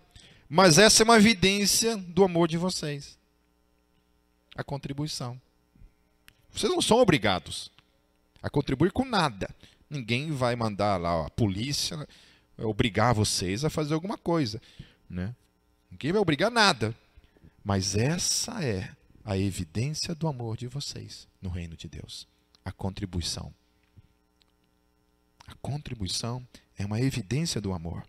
mas 0.49 0.77
essa 0.77 1.03
é 1.03 1.05
uma 1.05 1.17
evidência 1.17 1.97
do 1.97 2.23
amor 2.23 2.49
de 2.49 2.59
vocês. 2.59 3.19
A 4.55 4.63
contribuição. 4.63 5.41
Vocês 6.55 6.73
não 6.73 6.81
são 6.81 6.99
obrigados 6.99 7.71
a 8.41 8.49
contribuir 8.49 8.93
com 8.93 9.05
nada. 9.05 9.49
Ninguém 9.91 10.31
vai 10.31 10.55
mandar 10.55 10.97
lá 10.97 11.27
a 11.27 11.31
polícia 11.31 12.07
obrigar 12.57 13.13
vocês 13.15 13.65
a 13.65 13.71
fazer 13.71 13.95
alguma 13.95 14.17
coisa, 14.17 14.61
né? 15.11 15.35
Ninguém 15.91 16.13
vai 16.13 16.21
obrigar 16.21 16.51
nada. 16.51 16.95
Mas 17.65 17.97
essa 17.97 18.63
é 18.65 18.95
a 19.25 19.37
evidência 19.37 20.15
do 20.15 20.29
amor 20.29 20.57
de 20.57 20.67
vocês 20.67 21.27
no 21.41 21.49
reino 21.49 21.77
de 21.77 21.89
Deus, 21.89 22.27
a 22.65 22.71
contribuição. 22.71 23.53
A 25.47 25.55
contribuição 25.57 26.47
é 26.77 26.85
uma 26.85 27.01
evidência 27.01 27.61
do 27.61 27.73
amor. 27.73 28.07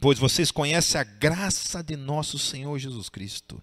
Pois 0.00 0.18
vocês 0.18 0.50
conhecem 0.50 1.00
a 1.00 1.04
graça 1.04 1.82
de 1.82 1.96
nosso 1.96 2.38
Senhor 2.38 2.78
Jesus 2.78 3.08
Cristo, 3.08 3.62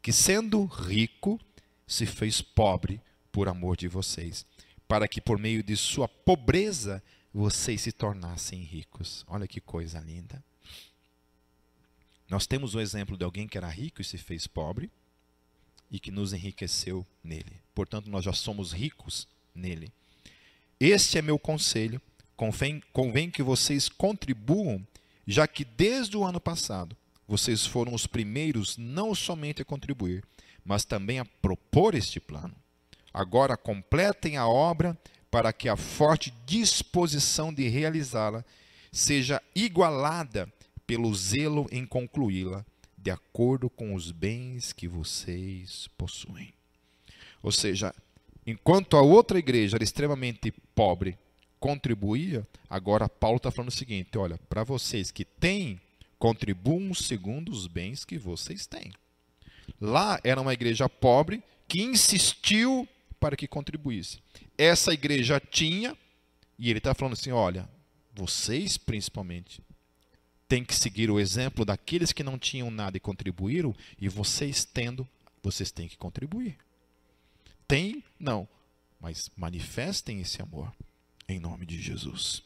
que 0.00 0.12
sendo 0.12 0.64
rico, 0.64 1.40
se 1.88 2.06
fez 2.06 2.40
pobre 2.40 3.00
por 3.32 3.48
amor 3.48 3.76
de 3.76 3.88
vocês 3.88 4.46
para 4.88 5.06
que 5.06 5.20
por 5.20 5.38
meio 5.38 5.62
de 5.62 5.76
sua 5.76 6.08
pobreza 6.08 7.02
vocês 7.32 7.82
se 7.82 7.92
tornassem 7.92 8.62
ricos. 8.62 9.24
Olha 9.28 9.46
que 9.46 9.60
coisa 9.60 10.00
linda. 10.00 10.42
Nós 12.28 12.46
temos 12.46 12.74
o 12.74 12.80
exemplo 12.80 13.16
de 13.16 13.24
alguém 13.24 13.46
que 13.46 13.58
era 13.58 13.68
rico 13.68 14.00
e 14.00 14.04
se 14.04 14.16
fez 14.16 14.46
pobre 14.46 14.90
e 15.90 16.00
que 16.00 16.10
nos 16.10 16.32
enriqueceu 16.32 17.06
nele. 17.22 17.60
Portanto, 17.74 18.10
nós 18.10 18.24
já 18.24 18.32
somos 18.32 18.72
ricos 18.72 19.28
nele. 19.54 19.92
Este 20.80 21.18
é 21.18 21.22
meu 21.22 21.38
conselho. 21.38 22.00
Convém, 22.36 22.82
convém 22.92 23.30
que 23.30 23.42
vocês 23.42 23.88
contribuam, 23.88 24.86
já 25.26 25.46
que 25.46 25.64
desde 25.64 26.16
o 26.16 26.24
ano 26.24 26.40
passado 26.40 26.96
vocês 27.26 27.66
foram 27.66 27.92
os 27.92 28.06
primeiros 28.06 28.76
não 28.78 29.14
somente 29.14 29.60
a 29.60 29.64
contribuir, 29.64 30.24
mas 30.64 30.84
também 30.84 31.18
a 31.18 31.24
propor 31.24 31.94
este 31.94 32.20
plano. 32.20 32.54
Agora 33.12 33.56
completem 33.56 34.36
a 34.36 34.46
obra 34.46 34.96
para 35.30 35.52
que 35.52 35.68
a 35.68 35.76
forte 35.76 36.32
disposição 36.46 37.52
de 37.52 37.68
realizá-la 37.68 38.44
seja 38.92 39.42
igualada 39.54 40.52
pelo 40.86 41.14
zelo 41.14 41.66
em 41.70 41.84
concluí-la, 41.84 42.64
de 42.96 43.10
acordo 43.10 43.68
com 43.68 43.94
os 43.94 44.10
bens 44.10 44.72
que 44.72 44.88
vocês 44.88 45.88
possuem. 45.98 46.52
Ou 47.42 47.52
seja, 47.52 47.94
enquanto 48.46 48.96
a 48.96 49.02
outra 49.02 49.38
igreja 49.38 49.76
era 49.76 49.84
extremamente 49.84 50.50
pobre, 50.74 51.16
contribuía, 51.60 52.46
agora 52.68 53.08
Paulo 53.08 53.36
está 53.36 53.50
falando 53.50 53.68
o 53.68 53.74
seguinte: 53.74 54.16
olha, 54.16 54.38
para 54.48 54.64
vocês 54.64 55.10
que 55.10 55.24
têm, 55.24 55.80
contribuam 56.18 56.92
segundo 56.94 57.52
os 57.52 57.66
bens 57.66 58.04
que 58.04 58.18
vocês 58.18 58.66
têm. 58.66 58.92
Lá 59.80 60.20
era 60.24 60.40
uma 60.40 60.52
igreja 60.52 60.88
pobre 60.88 61.42
que 61.66 61.82
insistiu 61.82 62.88
para 63.20 63.36
que 63.36 63.46
contribuísse. 63.46 64.20
Essa 64.56 64.92
igreja 64.92 65.40
tinha, 65.40 65.96
e 66.58 66.70
ele 66.70 66.78
está 66.78 66.94
falando 66.94 67.12
assim: 67.12 67.30
olha, 67.30 67.68
vocês 68.14 68.76
principalmente 68.76 69.62
têm 70.48 70.64
que 70.64 70.74
seguir 70.74 71.10
o 71.10 71.20
exemplo 71.20 71.64
daqueles 71.64 72.12
que 72.12 72.24
não 72.24 72.38
tinham 72.38 72.70
nada 72.70 72.96
e 72.96 73.00
contribuíram, 73.00 73.74
e 74.00 74.08
vocês 74.08 74.64
tendo, 74.64 75.06
vocês 75.42 75.70
têm 75.70 75.86
que 75.86 75.96
contribuir. 75.96 76.56
Tem? 77.66 78.02
Não. 78.18 78.48
Mas 79.00 79.30
manifestem 79.36 80.20
esse 80.20 80.42
amor 80.42 80.72
em 81.28 81.38
nome 81.38 81.66
de 81.66 81.80
Jesus. 81.80 82.42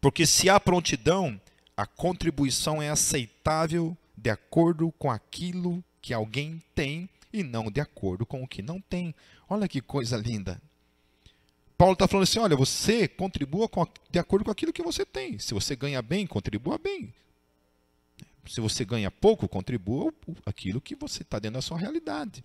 Porque 0.00 0.26
se 0.26 0.50
há 0.50 0.58
prontidão, 0.60 1.40
a 1.76 1.86
contribuição 1.86 2.82
é 2.82 2.90
aceitável 2.90 3.96
de 4.16 4.30
acordo 4.30 4.92
com 4.92 5.10
aquilo 5.10 5.82
que 6.06 6.14
alguém 6.14 6.62
tem 6.72 7.08
e 7.32 7.42
não 7.42 7.68
de 7.68 7.80
acordo 7.80 8.24
com 8.24 8.40
o 8.40 8.46
que 8.46 8.62
não 8.62 8.80
tem. 8.80 9.12
Olha 9.50 9.66
que 9.66 9.80
coisa 9.80 10.16
linda. 10.16 10.62
Paulo 11.76 11.94
está 11.94 12.06
falando 12.06 12.22
assim: 12.22 12.38
olha, 12.38 12.54
você 12.54 13.08
contribua 13.08 13.68
de 14.08 14.20
acordo 14.20 14.44
com 14.44 14.52
aquilo 14.52 14.72
que 14.72 14.84
você 14.84 15.04
tem. 15.04 15.36
Se 15.40 15.52
você 15.52 15.74
ganha 15.74 16.00
bem, 16.00 16.24
contribua 16.24 16.78
bem. 16.78 17.12
Se 18.48 18.60
você 18.60 18.84
ganha 18.84 19.10
pouco, 19.10 19.48
contribua 19.48 20.14
aquilo 20.46 20.80
que 20.80 20.94
você 20.94 21.22
está 21.24 21.40
dentro 21.40 21.54
da 21.54 21.62
sua 21.62 21.76
realidade. 21.76 22.44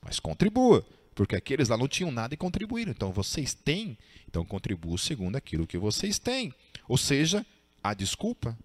Mas 0.00 0.20
contribua, 0.20 0.86
porque 1.12 1.34
aqueles 1.34 1.70
lá 1.70 1.76
não 1.76 1.88
tinham 1.88 2.12
nada 2.12 2.34
e 2.34 2.36
contribuíram. 2.36 2.92
Então 2.92 3.10
vocês 3.10 3.52
têm, 3.52 3.98
então 4.28 4.44
contribuam 4.44 4.96
segundo 4.96 5.34
aquilo 5.34 5.66
que 5.66 5.76
vocês 5.76 6.20
têm. 6.20 6.54
Ou 6.86 6.96
seja, 6.96 7.44
há 7.82 7.94
desculpa? 7.94 8.56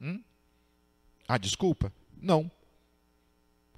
Hum? 0.00 0.22
Há 1.28 1.36
desculpa? 1.36 1.92
Não. 2.16 2.50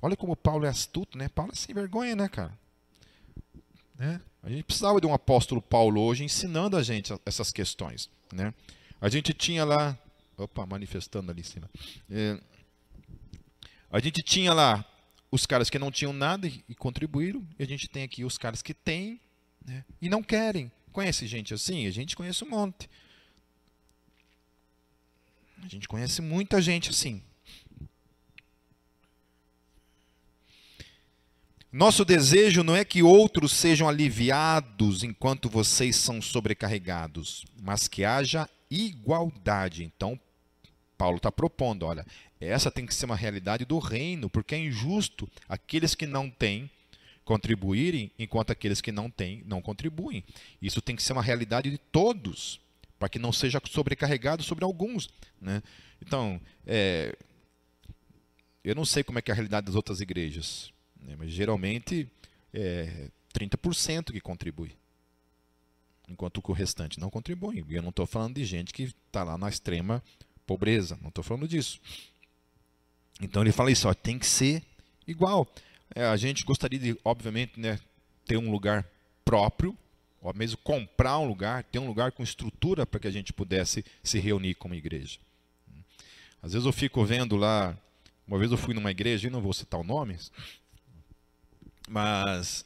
Olha 0.04 0.18
como 0.18 0.36
Paulo 0.36 0.66
é 0.66 0.68
astuto, 0.68 1.16
né? 1.16 1.30
Paulo 1.30 1.50
é 1.50 1.56
sem 1.56 1.74
vergonha, 1.74 2.14
né, 2.14 2.28
cara? 2.28 2.52
Né? 3.98 4.20
A 4.42 4.50
gente 4.50 4.64
precisava 4.64 5.00
de 5.00 5.06
um 5.06 5.14
apóstolo 5.14 5.62
Paulo 5.62 5.98
hoje 5.98 6.22
ensinando 6.22 6.76
a 6.76 6.82
gente 6.82 7.10
essas 7.24 7.50
questões, 7.50 8.10
né? 8.30 8.52
A 9.00 9.08
gente 9.08 9.32
tinha 9.32 9.64
lá, 9.64 9.98
opa, 10.36 10.66
manifestando 10.66 11.30
ali 11.30 11.40
em 11.40 11.44
cima. 11.44 11.70
É, 12.10 12.38
a 13.90 13.98
gente 13.98 14.22
tinha 14.22 14.52
lá 14.52 14.84
os 15.30 15.46
caras 15.46 15.70
que 15.70 15.78
não 15.78 15.90
tinham 15.90 16.12
nada 16.12 16.46
e, 16.46 16.62
e 16.68 16.74
contribuíram, 16.74 17.42
e 17.58 17.62
a 17.62 17.66
gente 17.66 17.88
tem 17.88 18.02
aqui 18.02 18.26
os 18.26 18.36
caras 18.36 18.60
que 18.60 18.74
têm 18.74 19.18
né, 19.64 19.86
e 20.02 20.10
não 20.10 20.22
querem. 20.22 20.70
Conhece 20.92 21.26
gente 21.26 21.54
assim? 21.54 21.86
A 21.86 21.90
gente 21.90 22.14
conhece 22.14 22.44
um 22.44 22.50
monte. 22.50 22.90
A 25.62 25.66
gente 25.66 25.88
conhece 25.88 26.20
muita 26.20 26.60
gente 26.60 26.90
assim. 26.90 27.22
Nosso 31.74 32.04
desejo 32.04 32.62
não 32.62 32.76
é 32.76 32.84
que 32.84 33.02
outros 33.02 33.50
sejam 33.50 33.88
aliviados 33.88 35.02
enquanto 35.02 35.50
vocês 35.50 35.96
são 35.96 36.22
sobrecarregados, 36.22 37.44
mas 37.60 37.88
que 37.88 38.04
haja 38.04 38.48
igualdade. 38.70 39.82
Então, 39.82 40.16
Paulo 40.96 41.16
está 41.16 41.32
propondo: 41.32 41.84
olha, 41.84 42.06
essa 42.40 42.70
tem 42.70 42.86
que 42.86 42.94
ser 42.94 43.06
uma 43.06 43.16
realidade 43.16 43.64
do 43.64 43.80
reino, 43.80 44.30
porque 44.30 44.54
é 44.54 44.58
injusto 44.60 45.28
aqueles 45.48 45.96
que 45.96 46.06
não 46.06 46.30
têm 46.30 46.70
contribuírem, 47.24 48.08
enquanto 48.16 48.52
aqueles 48.52 48.80
que 48.80 48.92
não 48.92 49.10
têm 49.10 49.42
não 49.44 49.60
contribuem. 49.60 50.22
Isso 50.62 50.80
tem 50.80 50.94
que 50.94 51.02
ser 51.02 51.12
uma 51.12 51.24
realidade 51.24 51.72
de 51.72 51.78
todos, 51.78 52.60
para 53.00 53.08
que 53.08 53.18
não 53.18 53.32
seja 53.32 53.60
sobrecarregado 53.68 54.44
sobre 54.44 54.64
alguns. 54.64 55.10
Né? 55.42 55.60
Então, 56.00 56.40
é, 56.64 57.16
eu 58.62 58.76
não 58.76 58.84
sei 58.84 59.02
como 59.02 59.18
é, 59.18 59.22
é 59.26 59.32
a 59.32 59.34
realidade 59.34 59.66
das 59.66 59.74
outras 59.74 60.00
igrejas, 60.00 60.72
né? 61.04 61.14
mas 61.16 61.30
geralmente 61.30 62.08
é 62.52 63.08
30% 63.34 64.12
que 64.12 64.20
contribui, 64.20 64.76
enquanto 66.08 66.42
o 66.42 66.52
restante 66.52 66.98
não 66.98 67.10
contribui. 67.10 67.64
E 67.68 67.74
eu 67.74 67.82
não 67.82 67.90
estou 67.90 68.06
falando 68.06 68.36
de 68.36 68.44
gente 68.44 68.72
que 68.72 68.84
está 68.84 69.22
lá 69.22 69.36
na 69.36 69.48
extrema 69.48 70.02
pobreza, 70.46 70.98
não 71.00 71.08
estou 71.08 71.24
falando 71.24 71.48
disso. 71.48 71.80
Então 73.20 73.42
ele 73.42 73.52
fala 73.52 73.70
isso, 73.70 73.88
ó, 73.88 73.94
tem 73.94 74.18
que 74.18 74.26
ser 74.26 74.62
igual. 75.06 75.46
É, 75.94 76.04
a 76.04 76.16
gente 76.16 76.44
gostaria 76.44 76.78
de, 76.78 76.98
obviamente, 77.04 77.58
né, 77.58 77.78
ter 78.26 78.36
um 78.36 78.50
lugar 78.50 78.88
próprio, 79.24 79.76
ou 80.20 80.32
mesmo 80.34 80.56
comprar 80.58 81.18
um 81.18 81.26
lugar, 81.26 81.62
ter 81.64 81.78
um 81.78 81.86
lugar 81.86 82.12
com 82.12 82.22
estrutura 82.22 82.86
para 82.86 82.98
que 82.98 83.06
a 83.06 83.10
gente 83.10 83.32
pudesse 83.32 83.84
se 84.02 84.18
reunir 84.18 84.54
como 84.54 84.74
igreja. 84.74 85.18
Às 86.42 86.52
vezes 86.52 86.66
eu 86.66 86.72
fico 86.72 87.04
vendo 87.04 87.36
lá, 87.36 87.76
uma 88.26 88.38
vez 88.38 88.50
eu 88.50 88.56
fui 88.56 88.74
numa 88.74 88.90
igreja, 88.90 89.28
e 89.28 89.30
não 89.30 89.40
vou 89.40 89.52
citar 89.52 89.80
o 89.80 89.84
nome, 89.84 90.18
mas 91.88 92.64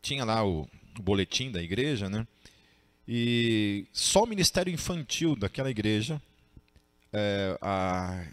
tinha 0.00 0.24
lá 0.24 0.44
o, 0.44 0.68
o 0.98 1.02
boletim 1.02 1.50
da 1.50 1.62
igreja, 1.62 2.08
né? 2.08 2.26
E 3.06 3.86
só 3.92 4.22
o 4.22 4.26
ministério 4.26 4.72
infantil 4.72 5.34
daquela 5.34 5.70
igreja, 5.70 6.20
é, 7.12 7.58
a, 7.60 8.24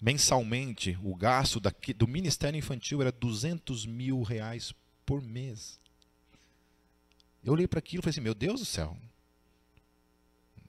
mensalmente, 0.00 0.98
o 1.02 1.14
gasto 1.14 1.60
daqui, 1.60 1.92
do 1.92 2.08
Ministério 2.08 2.58
Infantil 2.58 3.02
era 3.02 3.12
200 3.12 3.84
mil 3.84 4.22
reais 4.22 4.72
por 5.04 5.20
mês. 5.20 5.78
Eu 7.44 7.52
olhei 7.52 7.66
para 7.66 7.78
aquilo 7.78 8.00
e 8.00 8.02
falei 8.02 8.10
assim, 8.10 8.20
meu 8.20 8.34
Deus 8.34 8.60
do 8.60 8.66
céu. 8.66 8.96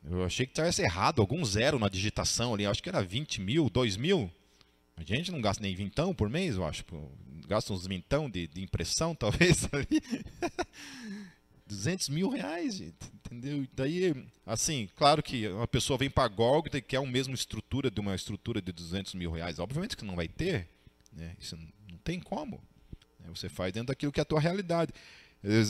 Eu 0.03 0.25
achei 0.25 0.45
que 0.45 0.53
tivesse 0.53 0.81
errado, 0.81 1.21
algum 1.21 1.43
zero 1.45 1.77
na 1.77 1.87
digitação 1.87 2.53
ali. 2.53 2.65
Acho 2.65 2.81
que 2.81 2.89
era 2.89 3.03
20 3.03 3.39
mil, 3.39 3.69
2 3.69 3.97
mil. 3.97 4.31
A 5.01 5.15
gente 5.15 5.31
não 5.31 5.41
gasta 5.41 5.61
nem 5.61 5.75
vintão 5.75 6.13
por 6.13 6.29
mês, 6.29 6.55
eu 6.55 6.65
acho. 6.65 6.85
Gasta 7.47 7.73
uns 7.73 7.87
vintão 7.87 8.29
de, 8.29 8.47
de 8.47 8.61
impressão, 8.61 9.13
talvez, 9.15 9.67
ali. 9.71 10.01
200 11.67 12.09
mil 12.09 12.29
reais, 12.29 12.75
gente, 12.75 12.95
entendeu? 13.25 13.65
Daí, 13.73 14.13
assim, 14.45 14.89
claro 14.95 15.23
que 15.23 15.47
uma 15.47 15.67
pessoa 15.67 15.97
vem 15.97 16.09
para 16.09 16.25
a 16.25 16.27
Golgotha 16.27 16.77
e 16.77 16.81
quer 16.81 16.97
a 16.97 17.05
mesma 17.05 17.33
estrutura 17.33 17.89
de 17.89 17.99
uma 17.99 18.13
estrutura 18.13 18.61
de 18.61 18.73
200 18.73 19.13
mil 19.15 19.31
reais. 19.31 19.57
Obviamente 19.57 19.95
que 19.95 20.03
não 20.03 20.15
vai 20.15 20.27
ter, 20.27 20.67
né? 21.13 21.33
isso 21.39 21.57
não 21.89 21.97
tem 22.03 22.19
como. 22.19 22.61
Né? 23.19 23.27
Você 23.33 23.47
faz 23.47 23.71
dentro 23.71 23.87
daquilo 23.87 24.11
que 24.11 24.19
é 24.19 24.23
a 24.23 24.25
tua 24.25 24.39
realidade. 24.39 24.93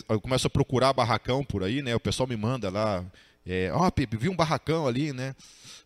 Eu 0.10 0.20
começo 0.20 0.48
a 0.48 0.50
procurar 0.50 0.92
barracão 0.92 1.44
por 1.44 1.64
aí, 1.64 1.82
né? 1.82 1.96
O 1.96 2.00
pessoal 2.00 2.28
me 2.28 2.36
manda 2.36 2.70
lá, 2.70 3.06
é, 3.46 3.72
ó, 3.72 3.88
oh, 3.88 4.18
vi 4.18 4.28
um 4.28 4.36
barracão 4.36 4.86
ali, 4.86 5.14
né? 5.14 5.34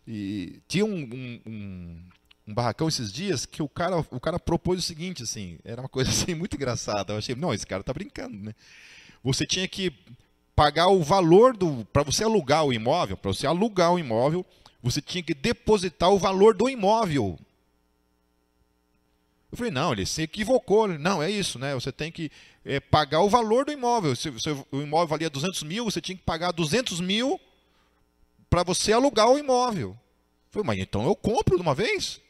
E 0.08 0.60
tinha 0.66 0.84
um, 0.84 0.98
um, 0.98 1.40
um, 1.46 2.02
um, 2.46 2.54
barracão 2.54 2.88
esses 2.88 3.12
dias 3.12 3.46
que 3.46 3.62
o 3.62 3.68
cara, 3.68 3.98
o 4.10 4.20
cara 4.20 4.38
propôs 4.38 4.78
o 4.78 4.82
seguinte, 4.82 5.22
assim, 5.22 5.58
era 5.64 5.80
uma 5.80 5.88
coisa 5.88 6.10
assim 6.12 6.34
muito 6.34 6.56
engraçada. 6.56 7.12
Eu 7.12 7.18
achei, 7.18 7.34
não, 7.34 7.52
esse 7.52 7.66
cara 7.66 7.82
tá 7.82 7.92
brincando, 7.92 8.36
né? 8.36 8.54
você 9.22 9.44
tinha 9.44 9.66
que 9.66 9.92
pagar 10.54 10.88
o 10.88 11.02
valor 11.02 11.56
do. 11.56 11.84
Para 11.92 12.02
você 12.02 12.24
alugar 12.24 12.64
o 12.64 12.72
imóvel, 12.72 13.16
para 13.16 13.32
você 13.32 13.46
alugar 13.46 13.92
o 13.92 13.98
imóvel, 13.98 14.46
você 14.82 15.00
tinha 15.00 15.22
que 15.22 15.34
depositar 15.34 16.10
o 16.10 16.18
valor 16.18 16.54
do 16.54 16.68
imóvel. 16.68 17.38
Eu 19.50 19.58
falei, 19.58 19.72
não, 19.72 19.92
ele 19.92 20.06
se 20.06 20.22
equivocou. 20.22 20.86
Não, 20.86 21.22
é 21.22 21.30
isso, 21.30 21.58
né? 21.58 21.74
Você 21.74 21.90
tem 21.90 22.10
que 22.10 22.30
é, 22.64 22.80
pagar 22.80 23.20
o 23.20 23.28
valor 23.28 23.64
do 23.64 23.72
imóvel. 23.72 24.14
Se, 24.14 24.30
se, 24.38 24.50
o 24.70 24.80
imóvel 24.82 25.06
valia 25.06 25.30
200 25.30 25.62
mil, 25.62 25.84
você 25.84 26.00
tinha 26.00 26.16
que 26.16 26.24
pagar 26.24 26.52
200 26.52 27.00
mil 27.00 27.40
para 28.50 28.62
você 28.62 28.92
alugar 28.92 29.28
o 29.28 29.38
imóvel. 29.38 29.90
Eu 29.90 29.96
falei, 30.50 30.66
mas 30.66 30.78
então 30.78 31.04
eu 31.06 31.14
compro 31.16 31.56
de 31.56 31.62
uma 31.62 31.74
vez? 31.74 32.20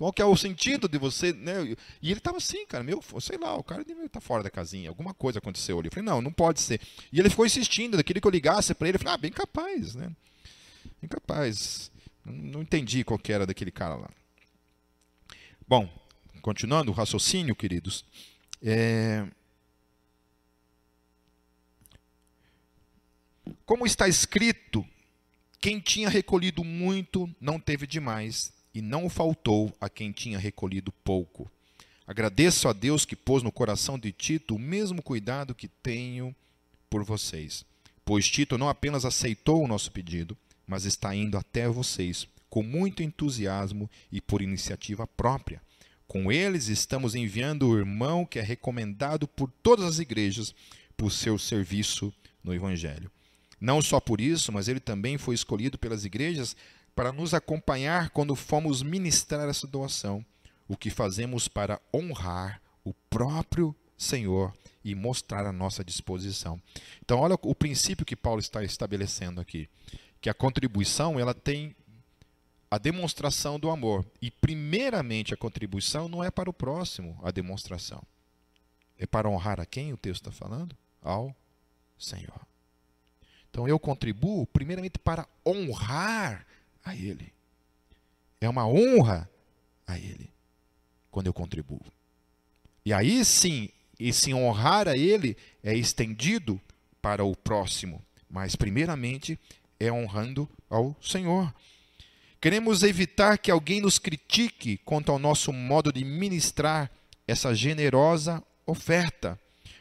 Qual 0.00 0.14
que 0.14 0.22
é 0.22 0.24
o 0.24 0.34
sentido 0.34 0.88
de 0.88 0.96
você, 0.96 1.30
né? 1.34 1.76
E 2.00 2.10
ele 2.10 2.20
estava 2.20 2.38
assim, 2.38 2.64
cara, 2.64 2.82
meu, 2.82 3.04
sei 3.20 3.36
lá, 3.36 3.54
o 3.54 3.62
cara 3.62 3.82
estar 3.82 4.08
tá 4.08 4.18
fora 4.18 4.42
da 4.42 4.48
casinha, 4.48 4.88
alguma 4.88 5.12
coisa 5.12 5.40
aconteceu 5.40 5.78
ali. 5.78 5.88
Eu 5.88 5.92
falei, 5.92 6.06
não, 6.06 6.22
não 6.22 6.32
pode 6.32 6.62
ser. 6.62 6.80
E 7.12 7.20
ele 7.20 7.28
ficou 7.28 7.44
insistindo, 7.44 7.98
daquele 7.98 8.18
que 8.18 8.26
eu 8.26 8.30
ligasse 8.30 8.74
para 8.74 8.88
ele, 8.88 8.96
eu 8.96 8.98
falei, 8.98 9.12
ah, 9.12 9.18
bem 9.18 9.30
capaz, 9.30 9.94
né? 9.94 10.10
Bem 11.02 11.06
capaz. 11.06 11.92
Não, 12.24 12.32
não 12.32 12.62
entendi 12.62 13.04
qual 13.04 13.18
que 13.18 13.30
era 13.30 13.44
daquele 13.44 13.70
cara 13.70 13.94
lá. 13.94 14.08
Bom, 15.68 15.86
continuando 16.40 16.90
o 16.90 16.94
raciocínio, 16.94 17.54
queridos. 17.54 18.02
É... 18.62 19.26
Como 23.66 23.84
está 23.84 24.08
escrito, 24.08 24.82
quem 25.60 25.78
tinha 25.78 26.08
recolhido 26.08 26.64
muito 26.64 27.28
não 27.38 27.60
teve 27.60 27.86
demais, 27.86 28.50
e 28.74 28.80
não 28.80 29.08
faltou 29.08 29.74
a 29.80 29.88
quem 29.88 30.12
tinha 30.12 30.38
recolhido 30.38 30.92
pouco. 30.92 31.50
Agradeço 32.06 32.68
a 32.68 32.72
Deus 32.72 33.04
que 33.04 33.14
pôs 33.14 33.42
no 33.42 33.52
coração 33.52 33.98
de 33.98 34.12
Tito 34.12 34.56
o 34.56 34.58
mesmo 34.58 35.02
cuidado 35.02 35.54
que 35.54 35.68
tenho 35.68 36.34
por 36.88 37.04
vocês, 37.04 37.64
pois 38.04 38.28
Tito 38.28 38.58
não 38.58 38.68
apenas 38.68 39.04
aceitou 39.04 39.62
o 39.62 39.68
nosso 39.68 39.92
pedido, 39.92 40.36
mas 40.66 40.84
está 40.84 41.14
indo 41.14 41.38
até 41.38 41.68
vocês 41.68 42.26
com 42.48 42.62
muito 42.64 43.02
entusiasmo 43.02 43.88
e 44.10 44.20
por 44.20 44.42
iniciativa 44.42 45.06
própria. 45.06 45.62
Com 46.06 46.32
eles 46.32 46.66
estamos 46.66 47.14
enviando 47.14 47.68
o 47.68 47.78
irmão 47.78 48.26
que 48.26 48.40
é 48.40 48.42
recomendado 48.42 49.28
por 49.28 49.48
todas 49.62 49.84
as 49.84 49.98
igrejas 50.00 50.52
por 50.96 51.12
seu 51.12 51.38
serviço 51.38 52.12
no 52.42 52.52
Evangelho. 52.52 53.10
Não 53.60 53.80
só 53.80 54.00
por 54.00 54.20
isso, 54.20 54.50
mas 54.50 54.66
ele 54.66 54.80
também 54.80 55.16
foi 55.16 55.34
escolhido 55.34 55.78
pelas 55.78 56.04
igrejas 56.04 56.56
para 56.94 57.12
nos 57.12 57.34
acompanhar 57.34 58.10
quando 58.10 58.34
fomos 58.34 58.82
ministrar 58.82 59.48
essa 59.48 59.66
doação, 59.66 60.24
o 60.68 60.76
que 60.76 60.90
fazemos 60.90 61.48
para 61.48 61.80
honrar 61.94 62.60
o 62.84 62.92
próprio 63.08 63.74
Senhor 63.96 64.52
e 64.84 64.94
mostrar 64.94 65.46
a 65.46 65.52
nossa 65.52 65.84
disposição. 65.84 66.60
Então, 67.04 67.18
olha 67.18 67.36
o 67.42 67.54
princípio 67.54 68.06
que 68.06 68.16
Paulo 68.16 68.40
está 68.40 68.64
estabelecendo 68.64 69.40
aqui, 69.40 69.68
que 70.20 70.30
a 70.30 70.34
contribuição 70.34 71.18
ela 71.18 71.34
tem 71.34 71.74
a 72.70 72.78
demonstração 72.78 73.58
do 73.58 73.68
amor. 73.68 74.06
E 74.22 74.30
primeiramente 74.30 75.34
a 75.34 75.36
contribuição 75.36 76.08
não 76.08 76.22
é 76.22 76.30
para 76.30 76.48
o 76.48 76.52
próximo, 76.54 77.18
a 77.22 77.30
demonstração. 77.30 78.02
É 78.96 79.06
para 79.06 79.28
honrar 79.28 79.60
a 79.60 79.66
quem 79.66 79.92
o 79.92 79.96
texto 79.96 80.28
está 80.28 80.30
falando? 80.30 80.76
Ao 81.02 81.34
Senhor. 81.98 82.40
Então 83.50 83.66
eu 83.66 83.78
contribuo 83.78 84.46
primeiramente 84.46 84.98
para 84.98 85.26
honrar 85.44 86.46
a 86.84 86.94
Ele. 86.94 87.32
É 88.40 88.48
uma 88.48 88.66
honra 88.66 89.28
a 89.86 89.98
Ele 89.98 90.30
quando 91.10 91.26
eu 91.26 91.32
contribuo. 91.32 91.80
E 92.84 92.92
aí 92.92 93.24
sim, 93.24 93.68
esse 93.98 94.32
honrar 94.32 94.88
a 94.88 94.96
Ele 94.96 95.36
é 95.62 95.74
estendido 95.74 96.60
para 97.02 97.24
o 97.24 97.36
próximo, 97.36 98.02
mas 98.28 98.56
primeiramente 98.56 99.38
é 99.78 99.90
honrando 99.90 100.48
ao 100.68 100.96
Senhor. 101.02 101.52
Queremos 102.40 102.82
evitar 102.82 103.36
que 103.36 103.50
alguém 103.50 103.80
nos 103.82 103.98
critique 103.98 104.78
quanto 104.78 105.12
ao 105.12 105.18
nosso 105.18 105.52
modo 105.52 105.92
de 105.92 106.04
ministrar 106.04 106.90
essa 107.28 107.54
generosa 107.54 108.42
oferta, 108.66 109.38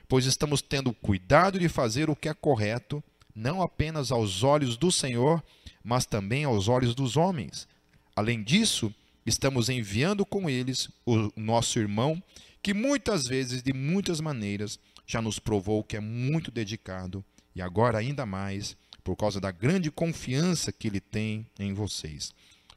pois 0.07 0.25
estamos 0.25 0.61
tendo 0.61 0.91
cuidado 0.93 1.57
de 1.57 1.69
fazer 1.69 2.09
o 2.09 2.15
que 2.15 2.27
é 2.27 2.33
correto, 2.33 3.01
não 3.33 3.61
apenas 3.61 4.11
aos 4.11 4.43
olhos 4.43 4.75
do 4.75 4.91
Senhor, 4.91 5.41
mas 5.83 6.05
também 6.05 6.43
aos 6.43 6.67
olhos 6.67 6.93
dos 6.93 7.17
homens. 7.17 7.67
Além 8.15 8.43
disso, 8.43 8.93
estamos 9.25 9.69
enviando 9.69 10.25
com 10.25 10.49
eles 10.49 10.89
o 11.05 11.31
nosso 11.35 11.79
irmão, 11.79 12.21
que 12.61 12.73
muitas 12.73 13.27
vezes, 13.27 13.63
de 13.63 13.73
muitas 13.73 14.19
maneiras, 14.19 14.79
já 15.05 15.21
nos 15.21 15.39
provou 15.39 15.83
que 15.83 15.97
é 15.97 15.99
muito 15.99 16.51
dedicado 16.51 17.23
e 17.55 17.61
agora 17.61 17.97
ainda 17.97 18.25
mais 18.25 18.77
por 19.03 19.15
causa 19.15 19.39
da 19.39 19.51
grande 19.51 19.89
confiança 19.89 20.71
que 20.71 20.87
ele 20.87 20.99
tem 20.99 21.47
em 21.57 21.73
vocês. 21.73 22.31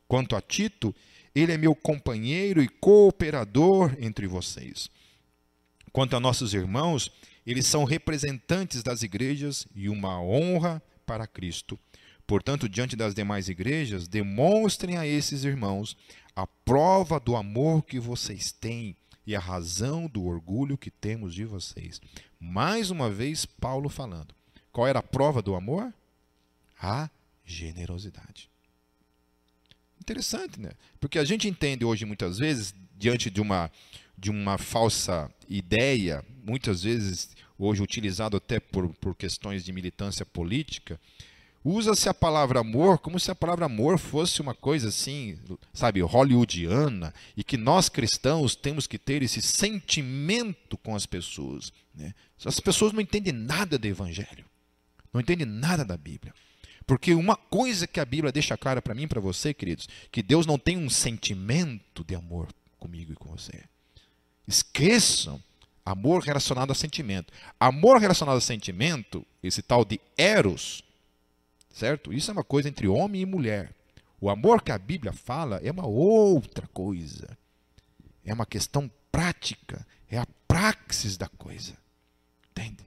Quanto 0.09 0.35
a 0.35 0.41
Tito, 0.41 0.95
ele 1.35 1.53
é 1.53 1.59
meu 1.59 1.75
companheiro 1.75 2.63
e 2.63 2.69
cooperador 2.69 3.95
entre 3.99 4.27
vocês. 4.27 4.89
Quanto 5.93 6.17
a 6.17 6.21
nossos 6.21 6.55
irmãos, 6.55 7.11
eles 7.47 7.67
são 7.67 7.85
representantes 7.85 8.83
das 8.83 9.03
igrejas 9.03 9.67
e 9.75 9.89
uma 9.89 10.21
honra 10.23 10.83
para 11.05 11.27
Cristo. 11.27 11.79
Portanto, 12.27 12.69
diante 12.69 12.97
das 12.97 13.15
demais 13.15 13.49
igrejas, 13.49 14.09
demonstrem 14.09 14.97
a 14.97 15.07
esses 15.07 15.45
irmãos 15.45 15.97
a 16.35 16.47
prova 16.47 17.21
do 17.21 17.37
amor 17.37 17.83
que 17.83 18.01
vocês 18.01 18.53
têm 18.53 18.97
e 19.27 19.37
a 19.37 19.41
razão 19.41 20.07
do 20.07 20.25
orgulho 20.25 20.79
que 20.79 20.91
temos 20.91 21.35
de 21.35 21.45
vocês. 21.45 22.01
Mais 22.41 22.91
uma 22.91 23.11
vez, 23.11 23.45
Paulo 23.45 23.89
falando. 23.89 24.35
Qual 24.73 24.87
era 24.87 24.99
a 24.99 25.03
prova 25.03 25.43
do 25.43 25.55
amor? 25.55 25.93
A 26.81 27.11
generosidade. 27.45 28.51
Interessante, 30.01 30.59
né? 30.59 30.73
Porque 31.01 31.19
a 31.19 31.25
gente 31.25 31.47
entende 31.47 31.85
hoje 31.85 32.05
muitas 32.05 32.39
vezes, 32.39 32.75
diante 32.97 33.31
de 33.31 33.41
uma, 33.41 33.71
de 34.19 34.31
uma 34.31 34.59
falsa 34.59 35.31
ideia, 35.49 36.25
muitas 36.45 36.83
vezes 36.83 37.37
hoje 37.57 37.83
utilizado 37.83 38.37
até 38.37 38.59
por, 38.59 38.93
por 38.95 39.15
questões 39.15 39.65
de 39.65 39.73
militância 39.73 40.27
política, 40.27 41.01
Usa-se 41.65 42.09
a 42.09 42.15
palavra 42.15 42.61
amor 42.61 42.99
como 42.99 43.21
se 43.21 43.31
a 43.31 43.35
palavra 43.35 43.67
amor 43.67 43.99
fosse 43.99 44.41
uma 44.41 44.55
coisa 44.55 44.89
assim, 44.89 45.39
sabe, 45.73 46.01
hollywoodiana, 46.01 47.15
e 47.37 47.45
que 47.45 47.57
nós 47.57 47.89
cristãos 47.89 48.57
temos 48.57 48.87
que 48.87 48.99
ter 48.99 49.23
esse 49.23 49.41
sentimento 49.41 50.77
com 50.79 50.97
as 50.97 51.07
pessoas. 51.07 51.73
Né? 51.95 52.15
As 52.45 52.59
pessoas 52.59 52.93
não 52.93 53.01
entendem 53.01 53.33
nada 53.33 53.79
do 53.79 53.87
Evangelho, 53.87 54.45
não 55.13 55.21
entendem 55.21 55.47
nada 55.47 55.85
da 55.85 55.97
Bíblia. 55.97 56.35
Porque 56.85 57.15
uma 57.15 57.37
coisa 57.37 57.87
que 57.87 58.01
a 58.01 58.05
Bíblia 58.05 58.33
deixa 58.33 58.57
clara 58.57 58.83
para 58.83 58.95
mim 58.95 59.05
e 59.05 59.07
para 59.07 59.21
você, 59.21 59.55
queridos, 59.55 59.89
que 60.11 60.23
Deus 60.23 60.47
não 60.47 60.59
tem 60.59 60.77
um 60.77 60.91
sentimento 60.91 62.03
de 62.05 62.15
amor 62.17 62.49
comigo 62.79 63.13
e 63.13 63.17
com 63.17 63.29
você. 63.29 63.63
Esqueçam 64.49 65.41
amor 65.85 66.23
relacionado 66.23 66.73
a 66.73 66.75
sentimento. 66.75 67.33
Amor 67.59 67.99
relacionado 67.99 68.37
a 68.37 68.41
sentimento, 68.41 69.25
esse 69.43 69.63
tal 69.63 69.85
de 69.85 70.01
eros, 70.17 70.83
certo? 71.73 72.13
Isso 72.13 72.31
é 72.31 72.33
uma 72.33 72.45
coisa 72.45 72.69
entre 72.69 72.87
homem 72.87 73.23
e 73.23 73.27
mulher. 73.27 73.75
O 74.21 74.31
amor 74.31 74.63
que 74.63 74.71
a 74.71 74.79
Bíblia 74.79 75.13
fala 75.13 75.61
é 75.65 75.71
uma 75.71 75.87
outra 75.87 76.67
coisa. 76.69 77.37
É 78.25 78.33
uma 78.33 78.47
questão 78.47 78.91
prática, 79.11 79.85
é 80.09 80.19
a 80.19 80.27
praxis 80.47 81.17
da 81.17 81.29
coisa. 81.29 81.77
Entende? 82.51 82.85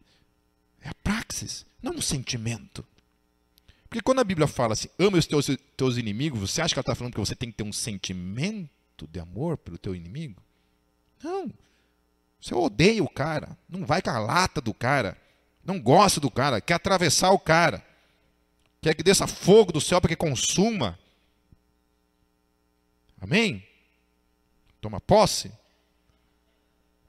É 0.82 0.90
a 0.90 0.94
praxis, 1.04 1.66
não 1.82 1.96
um 1.96 2.02
sentimento. 2.02 2.86
Porque 3.90 4.02
quando 4.02 4.20
a 4.20 4.24
Bíblia 4.24 4.48
fala 4.48 4.74
assim, 4.74 4.90
ama 4.98 5.18
os 5.18 5.26
teus, 5.26 5.48
teus 5.76 5.98
inimigos, 5.98 6.40
você 6.40 6.62
acha 6.62 6.74
que 6.74 6.80
ela 6.80 6.84
está 6.84 6.96
falando 6.96 7.14
que 7.14 7.20
você 7.20 7.36
tem 7.36 7.52
que 7.52 7.58
ter 7.58 7.64
um 7.64 7.74
sentimento 7.74 9.08
de 9.10 9.20
amor 9.20 9.58
pelo 9.58 9.78
teu 9.78 9.96
inimigo? 9.96 10.42
Não. 11.24 11.52
Você 12.40 12.54
odeia 12.54 13.04
o 13.04 13.10
cara, 13.10 13.58
não 13.68 13.86
vai 13.86 14.02
com 14.02 14.10
a 14.10 14.20
lata 14.20 14.62
do 14.62 14.74
cara, 14.74 15.18
não 15.64 15.80
gosta 15.80 16.20
do 16.20 16.30
cara, 16.30 16.62
quer 16.62 16.76
atravessar 16.76 17.32
o 17.32 17.40
cara. 17.40 17.84
Quer 18.86 18.94
que 18.94 19.02
desça 19.02 19.26
fogo 19.26 19.72
do 19.72 19.82
céu 19.82 20.00
para 20.00 20.10
que 20.10 20.16
consuma. 20.16 21.00
Amém? 23.20 23.68
Toma 24.80 25.02
posse. 25.02 25.52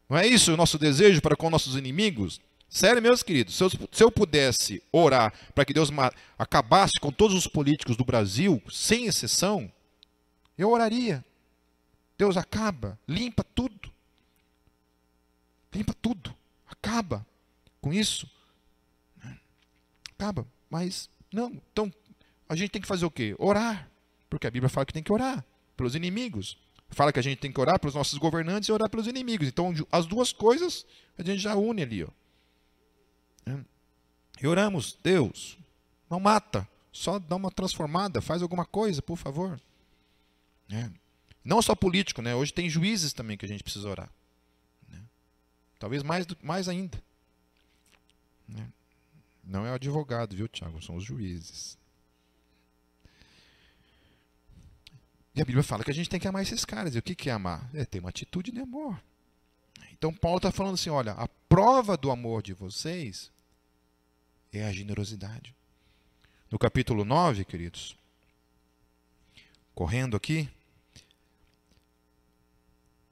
Não 0.08 0.16
é 0.16 0.26
isso 0.26 0.54
o 0.54 0.56
nosso 0.56 0.78
desejo 0.78 1.20
para 1.20 1.36
com 1.36 1.50
nossos 1.50 1.76
inimigos? 1.76 2.40
Sério, 2.66 3.02
meus 3.02 3.22
queridos, 3.22 3.56
se 3.56 3.62
eu, 3.62 3.68
se 3.68 4.02
eu 4.02 4.10
pudesse 4.10 4.82
orar 4.90 5.34
para 5.54 5.66
que 5.66 5.74
Deus 5.74 5.90
acabasse 6.38 6.98
com 6.98 7.12
todos 7.12 7.36
os 7.36 7.46
políticos 7.46 7.94
do 7.94 8.06
Brasil, 8.06 8.62
sem 8.72 9.04
exceção, 9.04 9.70
eu 10.56 10.70
oraria. 10.70 11.22
Deus 12.16 12.38
acaba, 12.38 12.98
limpa 13.06 13.44
tudo. 13.44 13.92
Limpa 15.74 15.92
tudo. 16.00 16.34
Acaba 16.66 17.26
com 17.82 17.92
isso. 17.92 18.26
Acaba. 20.16 20.46
Mas 20.70 21.10
não, 21.36 21.52
então 21.70 21.92
a 22.48 22.56
gente 22.56 22.70
tem 22.70 22.80
que 22.80 22.88
fazer 22.88 23.04
o 23.04 23.10
quê? 23.10 23.36
Orar. 23.38 23.90
Porque 24.30 24.46
a 24.46 24.50
Bíblia 24.50 24.70
fala 24.70 24.86
que 24.86 24.92
tem 24.92 25.02
que 25.02 25.12
orar 25.12 25.44
pelos 25.76 25.94
inimigos. 25.94 26.58
Fala 26.90 27.12
que 27.12 27.18
a 27.18 27.22
gente 27.22 27.38
tem 27.38 27.52
que 27.52 27.60
orar 27.60 27.78
pelos 27.78 27.94
nossos 27.94 28.18
governantes 28.18 28.68
e 28.68 28.72
orar 28.72 28.88
pelos 28.88 29.06
inimigos. 29.06 29.46
Então, 29.46 29.74
as 29.92 30.06
duas 30.06 30.32
coisas 30.32 30.86
a 31.18 31.22
gente 31.22 31.38
já 31.38 31.54
une 31.54 31.82
ali. 31.82 32.04
Ó. 32.04 32.08
É. 33.46 33.58
E 34.42 34.46
oramos, 34.46 34.98
Deus, 35.02 35.58
não 36.08 36.18
mata, 36.18 36.68
só 36.92 37.18
dá 37.18 37.36
uma 37.36 37.50
transformada, 37.50 38.22
faz 38.22 38.42
alguma 38.42 38.64
coisa, 38.64 39.02
por 39.02 39.16
favor. 39.16 39.60
É. 40.70 40.90
Não 41.44 41.60
só 41.60 41.74
político, 41.74 42.22
né? 42.22 42.34
Hoje 42.34 42.52
tem 42.52 42.68
juízes 42.68 43.12
também 43.12 43.36
que 43.36 43.44
a 43.44 43.48
gente 43.48 43.62
precisa 43.62 43.88
orar. 43.88 44.10
Né? 44.88 45.00
Talvez 45.78 46.02
mais, 46.02 46.26
mais 46.42 46.68
ainda. 46.68 47.02
Né? 48.48 48.66
Não 49.46 49.64
é 49.64 49.70
o 49.70 49.74
advogado, 49.74 50.34
viu, 50.34 50.48
Tiago? 50.48 50.82
São 50.82 50.96
os 50.96 51.04
juízes. 51.04 51.78
E 55.32 55.40
a 55.40 55.44
Bíblia 55.44 55.62
fala 55.62 55.84
que 55.84 55.90
a 55.90 55.94
gente 55.94 56.10
tem 56.10 56.18
que 56.18 56.26
amar 56.26 56.42
esses 56.42 56.64
caras. 56.64 56.96
E 56.96 56.98
o 56.98 57.02
que 57.02 57.30
é 57.30 57.32
amar? 57.32 57.70
É 57.72 57.84
ter 57.84 58.00
uma 58.00 58.08
atitude 58.08 58.50
de 58.50 58.58
amor. 58.58 59.00
Então 59.92 60.12
Paulo 60.12 60.38
está 60.38 60.50
falando 60.50 60.74
assim: 60.74 60.90
olha, 60.90 61.12
a 61.12 61.28
prova 61.48 61.96
do 61.96 62.10
amor 62.10 62.42
de 62.42 62.52
vocês 62.52 63.30
é 64.52 64.64
a 64.66 64.72
generosidade. 64.72 65.54
No 66.50 66.58
capítulo 66.58 67.04
9, 67.04 67.44
queridos, 67.44 67.96
correndo 69.74 70.16
aqui, 70.16 70.48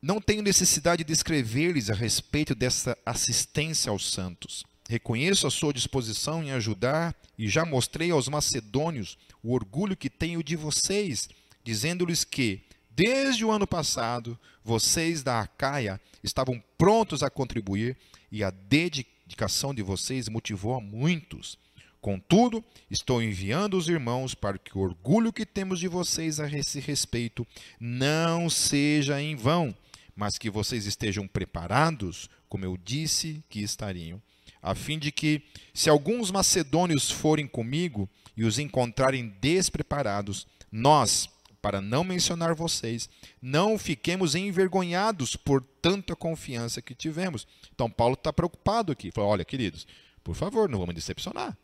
não 0.02 0.20
tenho 0.20 0.42
necessidade 0.42 1.04
de 1.04 1.12
escrever-lhes 1.12 1.90
a 1.90 1.94
respeito 1.94 2.54
dessa 2.54 2.98
assistência 3.04 3.90
aos 3.90 4.10
santos 4.10 4.64
Reconheço 4.88 5.46
a 5.46 5.50
sua 5.50 5.72
disposição 5.72 6.42
em 6.42 6.50
ajudar 6.50 7.14
e 7.38 7.48
já 7.48 7.64
mostrei 7.64 8.10
aos 8.10 8.28
macedônios 8.28 9.16
o 9.42 9.52
orgulho 9.52 9.96
que 9.96 10.10
tenho 10.10 10.42
de 10.42 10.56
vocês, 10.56 11.28
dizendo-lhes 11.62 12.22
que, 12.22 12.62
desde 12.90 13.44
o 13.44 13.50
ano 13.50 13.66
passado, 13.66 14.38
vocês 14.62 15.22
da 15.22 15.40
Acaia 15.40 16.00
estavam 16.22 16.62
prontos 16.76 17.22
a 17.22 17.30
contribuir 17.30 17.96
e 18.30 18.44
a 18.44 18.50
dedicação 18.50 19.74
de 19.74 19.82
vocês 19.82 20.28
motivou 20.28 20.74
a 20.74 20.80
muitos. 20.80 21.58
Contudo, 21.98 22.62
estou 22.90 23.22
enviando 23.22 23.78
os 23.78 23.88
irmãos 23.88 24.34
para 24.34 24.58
que 24.58 24.76
o 24.76 24.82
orgulho 24.82 25.32
que 25.32 25.46
temos 25.46 25.80
de 25.80 25.88
vocês 25.88 26.38
a 26.38 26.46
esse 26.46 26.78
respeito 26.78 27.46
não 27.80 28.50
seja 28.50 29.22
em 29.22 29.34
vão, 29.34 29.74
mas 30.14 30.36
que 30.36 30.50
vocês 30.50 30.84
estejam 30.84 31.26
preparados, 31.26 32.28
como 32.50 32.66
eu 32.66 32.76
disse 32.76 33.42
que 33.48 33.60
estariam 33.60 34.20
a 34.64 34.74
fim 34.74 34.98
de 34.98 35.12
que, 35.12 35.42
se 35.74 35.90
alguns 35.90 36.30
macedônios 36.30 37.10
forem 37.10 37.46
comigo 37.46 38.08
e 38.34 38.44
os 38.44 38.58
encontrarem 38.58 39.28
despreparados, 39.38 40.46
nós, 40.72 41.28
para 41.60 41.82
não 41.82 42.02
mencionar 42.02 42.54
vocês, 42.54 43.06
não 43.42 43.78
fiquemos 43.78 44.34
envergonhados 44.34 45.36
por 45.36 45.62
tanta 45.82 46.16
confiança 46.16 46.80
que 46.80 46.94
tivemos. 46.94 47.46
Então, 47.74 47.90
Paulo 47.90 48.14
está 48.14 48.32
preocupado 48.32 48.90
aqui. 48.90 49.10
Falou: 49.10 49.28
olha, 49.28 49.44
queridos, 49.44 49.86
por 50.24 50.34
favor, 50.34 50.66
não 50.66 50.78
vamos 50.78 50.94
decepcionar. 50.94 51.54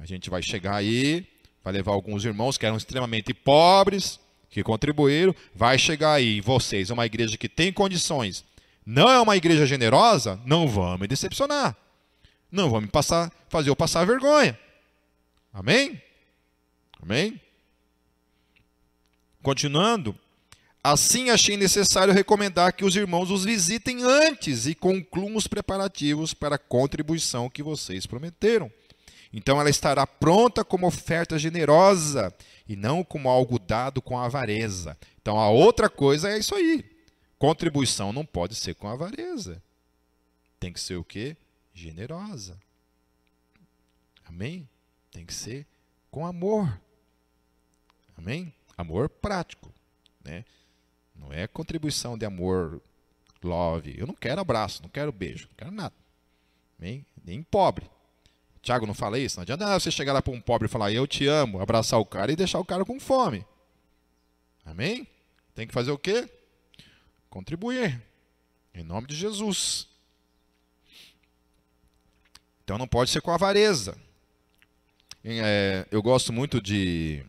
A 0.00 0.04
gente 0.04 0.28
vai 0.28 0.42
chegar 0.42 0.74
aí, 0.74 1.24
vai 1.62 1.72
levar 1.72 1.92
alguns 1.92 2.24
irmãos 2.24 2.58
que 2.58 2.66
eram 2.66 2.76
extremamente 2.76 3.32
pobres, 3.32 4.18
que 4.50 4.64
contribuíram, 4.64 5.32
vai 5.54 5.78
chegar 5.78 6.14
aí, 6.14 6.40
vocês, 6.40 6.90
uma 6.90 7.06
igreja 7.06 7.36
que 7.36 7.48
tem 7.48 7.72
condições 7.72 8.44
não 8.84 9.08
é 9.08 9.20
uma 9.20 9.36
igreja 9.36 9.64
generosa, 9.64 10.40
não 10.44 10.66
vão 10.66 10.98
me 10.98 11.06
decepcionar. 11.06 11.76
Não 12.50 12.68
vão 12.68 12.80
me 12.80 12.88
passar, 12.88 13.32
fazer 13.48 13.70
eu 13.70 13.76
passar 13.76 14.04
vergonha. 14.04 14.58
Amém? 15.52 16.02
Amém? 17.00 17.40
Continuando, 19.42 20.16
assim 20.84 21.30
achei 21.30 21.56
necessário 21.56 22.12
recomendar 22.12 22.74
que 22.74 22.84
os 22.84 22.94
irmãos 22.94 23.30
os 23.30 23.44
visitem 23.44 24.02
antes 24.02 24.66
e 24.66 24.74
concluam 24.74 25.34
os 25.36 25.46
preparativos 25.46 26.34
para 26.34 26.56
a 26.56 26.58
contribuição 26.58 27.48
que 27.48 27.62
vocês 27.62 28.06
prometeram. 28.06 28.70
Então 29.32 29.58
ela 29.58 29.70
estará 29.70 30.06
pronta 30.06 30.62
como 30.62 30.86
oferta 30.86 31.38
generosa 31.38 32.34
e 32.68 32.76
não 32.76 33.02
como 33.02 33.28
algo 33.28 33.58
dado 33.58 34.02
com 34.02 34.18
avareza. 34.18 34.96
Então 35.20 35.38
a 35.38 35.48
outra 35.48 35.88
coisa 35.88 36.30
é 36.30 36.38
isso 36.38 36.54
aí. 36.54 36.91
Contribuição 37.42 38.12
não 38.12 38.24
pode 38.24 38.54
ser 38.54 38.76
com 38.76 38.86
avareza. 38.86 39.60
Tem 40.60 40.72
que 40.72 40.78
ser 40.78 40.94
o 40.94 41.02
quê? 41.02 41.36
Generosa. 41.74 42.56
Amém? 44.24 44.68
Tem 45.10 45.26
que 45.26 45.34
ser 45.34 45.66
com 46.08 46.24
amor. 46.24 46.80
Amém? 48.16 48.54
Amor 48.78 49.08
prático, 49.08 49.74
né? 50.24 50.44
Não 51.16 51.32
é 51.32 51.48
contribuição 51.48 52.16
de 52.16 52.24
amor 52.24 52.80
love. 53.42 53.92
Eu 53.98 54.06
não 54.06 54.14
quero 54.14 54.40
abraço, 54.40 54.80
não 54.80 54.88
quero 54.88 55.10
beijo, 55.10 55.48
não 55.48 55.56
quero 55.56 55.72
nada. 55.72 55.96
Amém? 56.78 57.04
Nem 57.24 57.42
pobre. 57.42 57.90
Tiago 58.62 58.86
não 58.86 58.94
fala 58.94 59.18
isso? 59.18 59.38
Não 59.38 59.42
adianta 59.42 59.80
você 59.80 59.90
chegar 59.90 60.12
lá 60.12 60.22
para 60.22 60.32
um 60.32 60.40
pobre 60.40 60.66
e 60.66 60.70
falar 60.70 60.92
eu 60.92 61.08
te 61.08 61.26
amo, 61.26 61.60
abraçar 61.60 61.98
o 61.98 62.06
cara 62.06 62.30
e 62.30 62.36
deixar 62.36 62.60
o 62.60 62.64
cara 62.64 62.84
com 62.84 63.00
fome. 63.00 63.44
Amém? 64.64 65.08
Tem 65.56 65.66
que 65.66 65.74
fazer 65.74 65.90
o 65.90 65.98
quê? 65.98 66.30
Contribuir. 67.32 67.98
Em 68.74 68.84
nome 68.84 69.06
de 69.06 69.16
Jesus. 69.16 69.88
Então 72.62 72.76
não 72.76 72.86
pode 72.86 73.10
ser 73.10 73.22
com 73.22 73.30
avareza. 73.30 73.96
É, 75.24 75.86
eu 75.90 76.02
gosto 76.02 76.30
muito 76.30 76.60
de, 76.60 77.24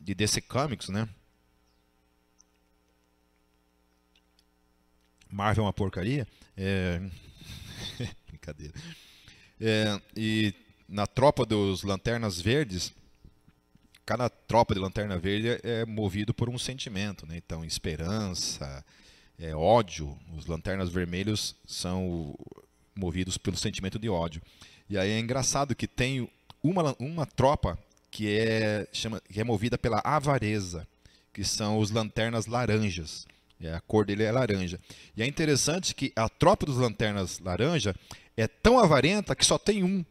de 0.00 0.14
DC 0.14 0.40
Comics, 0.40 0.88
né? 0.88 1.06
Marvel 5.30 5.64
é 5.64 5.66
uma 5.66 5.72
porcaria. 5.72 6.26
É... 6.56 6.98
Brincadeira. 8.26 8.72
É, 9.60 10.00
e 10.16 10.54
na 10.88 11.06
tropa 11.06 11.44
dos 11.44 11.82
Lanternas 11.82 12.40
Verdes, 12.40 12.94
cada 14.06 14.30
tropa 14.30 14.72
de 14.72 14.80
Lanterna 14.80 15.18
Verde 15.18 15.58
é 15.64 15.84
movido 15.84 16.32
por 16.32 16.48
um 16.48 16.56
sentimento, 16.56 17.26
né? 17.26 17.36
Então, 17.36 17.64
esperança, 17.64 18.84
é, 19.36 19.54
ódio. 19.54 20.16
Os 20.36 20.46
Lanternas 20.46 20.88
Vermelhos 20.88 21.56
são 21.66 22.38
movidos 22.94 23.36
pelo 23.36 23.56
sentimento 23.56 23.98
de 23.98 24.08
ódio. 24.08 24.40
E 24.88 24.96
aí 24.96 25.10
é 25.10 25.18
engraçado 25.18 25.74
que 25.74 25.88
tem 25.88 26.30
uma, 26.62 26.94
uma 27.00 27.26
tropa 27.26 27.76
que 28.08 28.38
é, 28.38 28.86
chama, 28.92 29.20
que 29.20 29.40
é 29.40 29.44
movida 29.44 29.76
pela 29.76 30.00
avareza, 30.04 30.86
que 31.32 31.44
são 31.44 31.78
os 31.78 31.90
lanternas 31.90 32.46
laranjas. 32.46 33.26
É, 33.60 33.74
a 33.74 33.80
cor 33.80 34.06
dele 34.06 34.22
é 34.22 34.30
laranja. 34.30 34.78
E 35.16 35.22
é 35.22 35.26
interessante 35.26 35.94
que 35.94 36.12
a 36.14 36.28
tropa 36.28 36.64
dos 36.64 36.76
lanternas 36.76 37.40
laranja 37.40 37.94
é 38.36 38.46
tão 38.46 38.78
avarenta 38.78 39.34
que 39.34 39.44
só 39.44 39.58
tem 39.58 39.82
um. 39.82 40.04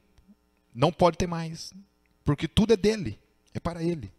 Não 0.74 0.92
pode 0.92 1.18
ter 1.18 1.28
mais. 1.28 1.74
Porque 2.26 2.48
tudo 2.48 2.74
é 2.74 2.78
dele. 2.78 3.18
É 3.56 3.60
para 3.60 3.82
ele. 3.82 4.12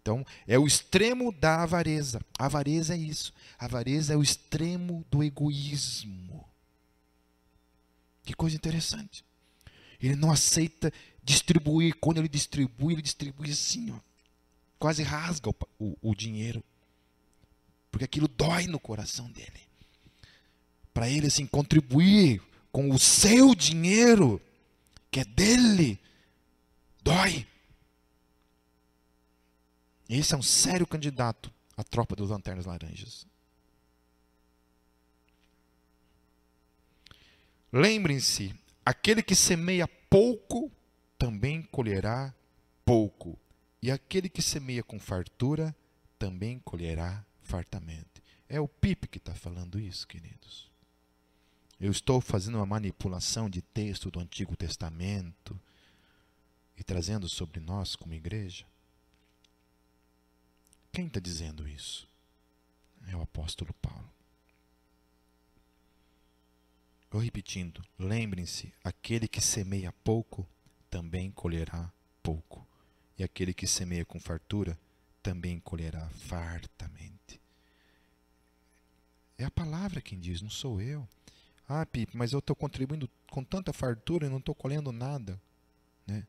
Então, 0.00 0.24
é 0.46 0.58
o 0.58 0.66
extremo 0.66 1.30
da 1.30 1.62
avareza. 1.62 2.22
A 2.38 2.46
avareza 2.46 2.94
é 2.94 2.96
isso. 2.96 3.34
A 3.58 3.66
avareza 3.66 4.14
é 4.14 4.16
o 4.16 4.22
extremo 4.22 5.04
do 5.10 5.22
egoísmo. 5.22 6.42
Que 8.24 8.32
coisa 8.32 8.56
interessante. 8.56 9.22
Ele 10.00 10.16
não 10.16 10.30
aceita 10.32 10.90
distribuir. 11.22 11.96
Quando 12.00 12.18
ele 12.18 12.28
distribui, 12.28 12.94
ele 12.94 13.02
distribui 13.02 13.50
assim, 13.50 13.90
ó. 13.90 13.98
Quase 14.78 15.02
rasga 15.02 15.50
o, 15.50 15.54
o, 15.78 15.96
o 16.10 16.14
dinheiro. 16.14 16.64
Porque 17.90 18.04
aquilo 18.06 18.26
dói 18.26 18.66
no 18.66 18.80
coração 18.80 19.30
dele. 19.30 19.60
Para 20.94 21.10
ele, 21.10 21.26
assim, 21.26 21.46
contribuir 21.46 22.40
com 22.72 22.90
o 22.90 22.98
seu 22.98 23.54
dinheiro, 23.54 24.40
que 25.10 25.20
é 25.20 25.24
dele, 25.24 25.98
dói. 27.02 27.46
Esse 30.08 30.34
é 30.34 30.36
um 30.36 30.42
sério 30.42 30.86
candidato 30.86 31.52
à 31.76 31.82
tropa 31.82 32.14
dos 32.14 32.30
lanternas 32.30 32.66
laranjas. 32.66 33.26
Lembrem-se: 37.72 38.54
aquele 38.84 39.22
que 39.22 39.34
semeia 39.34 39.88
pouco 40.08 40.70
também 41.18 41.62
colherá 41.62 42.34
pouco, 42.84 43.38
e 43.82 43.90
aquele 43.90 44.28
que 44.28 44.40
semeia 44.40 44.82
com 44.82 44.98
fartura 44.98 45.74
também 46.18 46.58
colherá 46.60 47.24
fartamente. 47.42 48.22
É 48.48 48.60
o 48.60 48.68
Pipe 48.68 49.08
que 49.08 49.18
está 49.18 49.34
falando 49.34 49.78
isso, 49.78 50.06
queridos. 50.06 50.70
Eu 51.78 51.90
estou 51.90 52.20
fazendo 52.20 52.56
uma 52.56 52.66
manipulação 52.66 53.50
de 53.50 53.60
texto 53.60 54.10
do 54.10 54.20
Antigo 54.20 54.56
Testamento 54.56 55.60
e 56.76 56.82
trazendo 56.82 57.28
sobre 57.28 57.60
nós 57.60 57.96
como 57.96 58.14
igreja. 58.14 58.64
Quem 60.96 61.08
está 61.08 61.20
dizendo 61.20 61.68
isso? 61.68 62.08
É 63.06 63.14
o 63.14 63.20
apóstolo 63.20 63.74
Paulo. 63.82 64.10
Vou 67.10 67.20
repetindo: 67.20 67.84
lembrem-se, 67.98 68.72
aquele 68.82 69.28
que 69.28 69.42
semeia 69.42 69.92
pouco 69.92 70.48
também 70.88 71.30
colherá 71.30 71.92
pouco, 72.22 72.66
e 73.18 73.22
aquele 73.22 73.52
que 73.52 73.66
semeia 73.66 74.06
com 74.06 74.18
fartura 74.18 74.78
também 75.22 75.60
colherá 75.60 76.08
fartamente. 76.08 77.42
É 79.36 79.44
a 79.44 79.50
palavra 79.50 80.00
quem 80.00 80.18
diz, 80.18 80.40
não 80.40 80.48
sou 80.48 80.80
eu. 80.80 81.06
Ah, 81.68 81.84
Pipe, 81.84 82.16
mas 82.16 82.32
eu 82.32 82.38
estou 82.38 82.56
contribuindo 82.56 83.06
com 83.30 83.44
tanta 83.44 83.70
fartura 83.70 84.28
e 84.28 84.30
não 84.30 84.38
estou 84.38 84.54
colhendo 84.54 84.90
nada. 84.92 85.38
Né? 86.06 86.26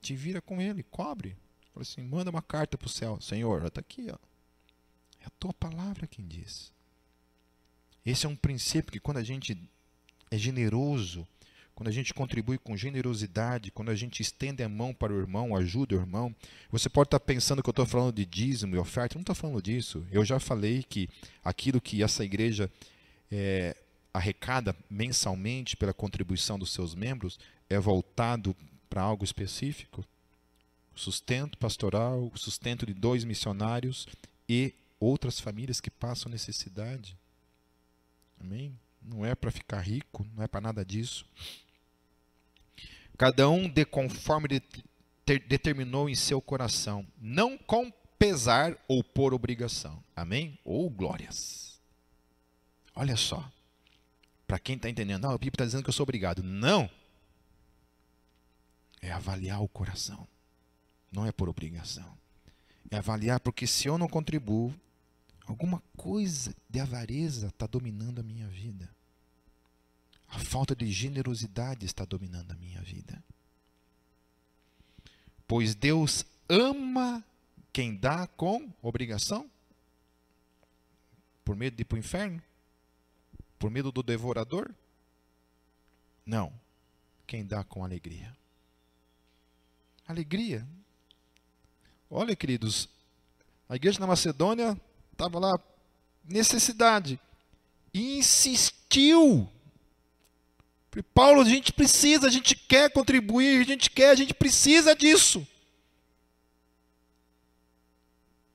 Te 0.00 0.16
vira 0.16 0.40
com 0.40 0.58
ele, 0.58 0.82
cobre. 0.84 1.36
Fala 1.76 1.82
assim, 1.82 2.00
manda 2.00 2.30
uma 2.30 2.40
carta 2.40 2.78
para 2.78 2.86
o 2.86 2.88
céu. 2.88 3.20
Senhor, 3.20 3.66
está 3.66 3.80
aqui. 3.80 4.06
Ó. 4.10 4.16
É 5.20 5.26
a 5.26 5.30
tua 5.38 5.52
palavra 5.52 6.06
quem 6.06 6.26
diz. 6.26 6.72
Esse 8.04 8.24
é 8.24 8.28
um 8.30 8.34
princípio 8.34 8.90
que 8.90 8.98
quando 8.98 9.18
a 9.18 9.22
gente 9.22 9.58
é 10.30 10.38
generoso, 10.38 11.28
quando 11.74 11.88
a 11.88 11.92
gente 11.92 12.14
contribui 12.14 12.56
com 12.56 12.74
generosidade, 12.78 13.70
quando 13.70 13.90
a 13.90 13.94
gente 13.94 14.22
estende 14.22 14.62
a 14.62 14.70
mão 14.70 14.94
para 14.94 15.12
o 15.12 15.18
irmão, 15.18 15.54
ajuda 15.54 15.94
o 15.94 15.98
irmão, 15.98 16.34
você 16.70 16.88
pode 16.88 17.08
estar 17.08 17.20
pensando 17.20 17.62
que 17.62 17.68
eu 17.68 17.72
estou 17.72 17.84
falando 17.84 18.14
de 18.14 18.24
dízimo 18.24 18.74
e 18.74 18.78
oferta, 18.78 19.14
eu 19.14 19.18
não 19.18 19.22
estou 19.22 19.34
falando 19.34 19.60
disso. 19.60 20.06
Eu 20.10 20.24
já 20.24 20.40
falei 20.40 20.82
que 20.82 21.10
aquilo 21.44 21.78
que 21.78 22.02
essa 22.02 22.24
igreja 22.24 22.72
é, 23.30 23.76
arrecada 24.14 24.74
mensalmente 24.88 25.76
pela 25.76 25.92
contribuição 25.92 26.58
dos 26.58 26.72
seus 26.72 26.94
membros 26.94 27.38
é 27.68 27.78
voltado 27.78 28.56
para 28.88 29.02
algo 29.02 29.24
específico. 29.24 30.02
Sustento 30.96 31.56
pastoral, 31.58 32.32
sustento 32.34 32.86
de 32.86 32.94
dois 32.94 33.22
missionários 33.22 34.08
e 34.48 34.74
outras 34.98 35.38
famílias 35.38 35.80
que 35.80 35.90
passam 35.90 36.32
necessidade. 36.32 37.16
Amém? 38.40 38.76
Não 39.00 39.24
é 39.24 39.34
para 39.34 39.50
ficar 39.50 39.80
rico, 39.80 40.26
não 40.34 40.42
é 40.42 40.48
para 40.48 40.60
nada 40.60 40.84
disso. 40.84 41.24
Cada 43.16 43.48
um 43.48 43.68
de 43.68 43.84
conforme 43.84 44.48
de, 44.48 45.38
determinou 45.40 46.08
em 46.08 46.14
seu 46.14 46.40
coração, 46.40 47.06
não 47.20 47.56
com 47.56 47.92
pesar 48.18 48.76
ou 48.88 49.04
por 49.04 49.34
obrigação. 49.34 50.02
Amém? 50.14 50.58
Ou 50.64 50.88
glórias. 50.90 51.78
Olha 52.94 53.16
só. 53.16 53.50
Para 54.46 54.58
quem 54.58 54.76
está 54.76 54.88
entendendo, 54.88 55.22
não, 55.22 55.34
o 55.34 55.38
Bíblia 55.38 55.54
está 55.54 55.64
dizendo 55.64 55.82
que 55.82 55.88
eu 55.88 55.94
sou 55.94 56.04
obrigado. 56.04 56.42
Não. 56.42 56.88
É 59.02 59.12
avaliar 59.12 59.60
o 59.60 59.68
coração. 59.68 60.26
Não 61.16 61.24
é 61.24 61.32
por 61.32 61.48
obrigação. 61.48 62.14
É 62.90 62.98
avaliar 62.98 63.40
porque 63.40 63.66
se 63.66 63.88
eu 63.88 63.96
não 63.96 64.06
contribuo, 64.06 64.78
alguma 65.46 65.82
coisa 65.96 66.54
de 66.68 66.78
avareza 66.78 67.46
está 67.46 67.66
dominando 67.66 68.18
a 68.18 68.22
minha 68.22 68.46
vida. 68.48 68.94
A 70.28 70.38
falta 70.38 70.76
de 70.76 70.92
generosidade 70.92 71.86
está 71.86 72.04
dominando 72.04 72.52
a 72.52 72.54
minha 72.56 72.82
vida. 72.82 73.24
Pois 75.48 75.74
Deus 75.74 76.22
ama 76.50 77.24
quem 77.72 77.96
dá 77.96 78.26
com 78.26 78.70
obrigação? 78.82 79.50
Por 81.42 81.56
medo 81.56 81.76
de 81.76 81.80
ir 81.80 81.86
para 81.86 81.96
o 81.96 81.98
inferno? 81.98 82.42
Por 83.58 83.70
medo 83.70 83.90
do 83.90 84.02
devorador? 84.02 84.70
Não. 86.26 86.52
Quem 87.26 87.46
dá 87.46 87.64
com 87.64 87.82
alegria. 87.82 88.36
Alegria. 90.06 90.68
Olha, 92.10 92.36
queridos, 92.36 92.88
a 93.68 93.76
igreja 93.76 93.98
na 93.98 94.06
Macedônia 94.06 94.80
estava 95.12 95.38
lá, 95.38 95.58
necessidade. 96.24 97.18
Insistiu 97.92 99.50
Paulo, 101.02 101.42
a 101.42 101.44
gente 101.44 101.72
precisa, 101.72 102.26
a 102.26 102.30
gente 102.30 102.54
quer 102.54 102.90
contribuir, 102.90 103.60
a 103.60 103.64
gente 103.64 103.90
quer, 103.90 104.10
a 104.10 104.14
gente 104.14 104.32
precisa 104.34 104.94
disso. 104.94 105.46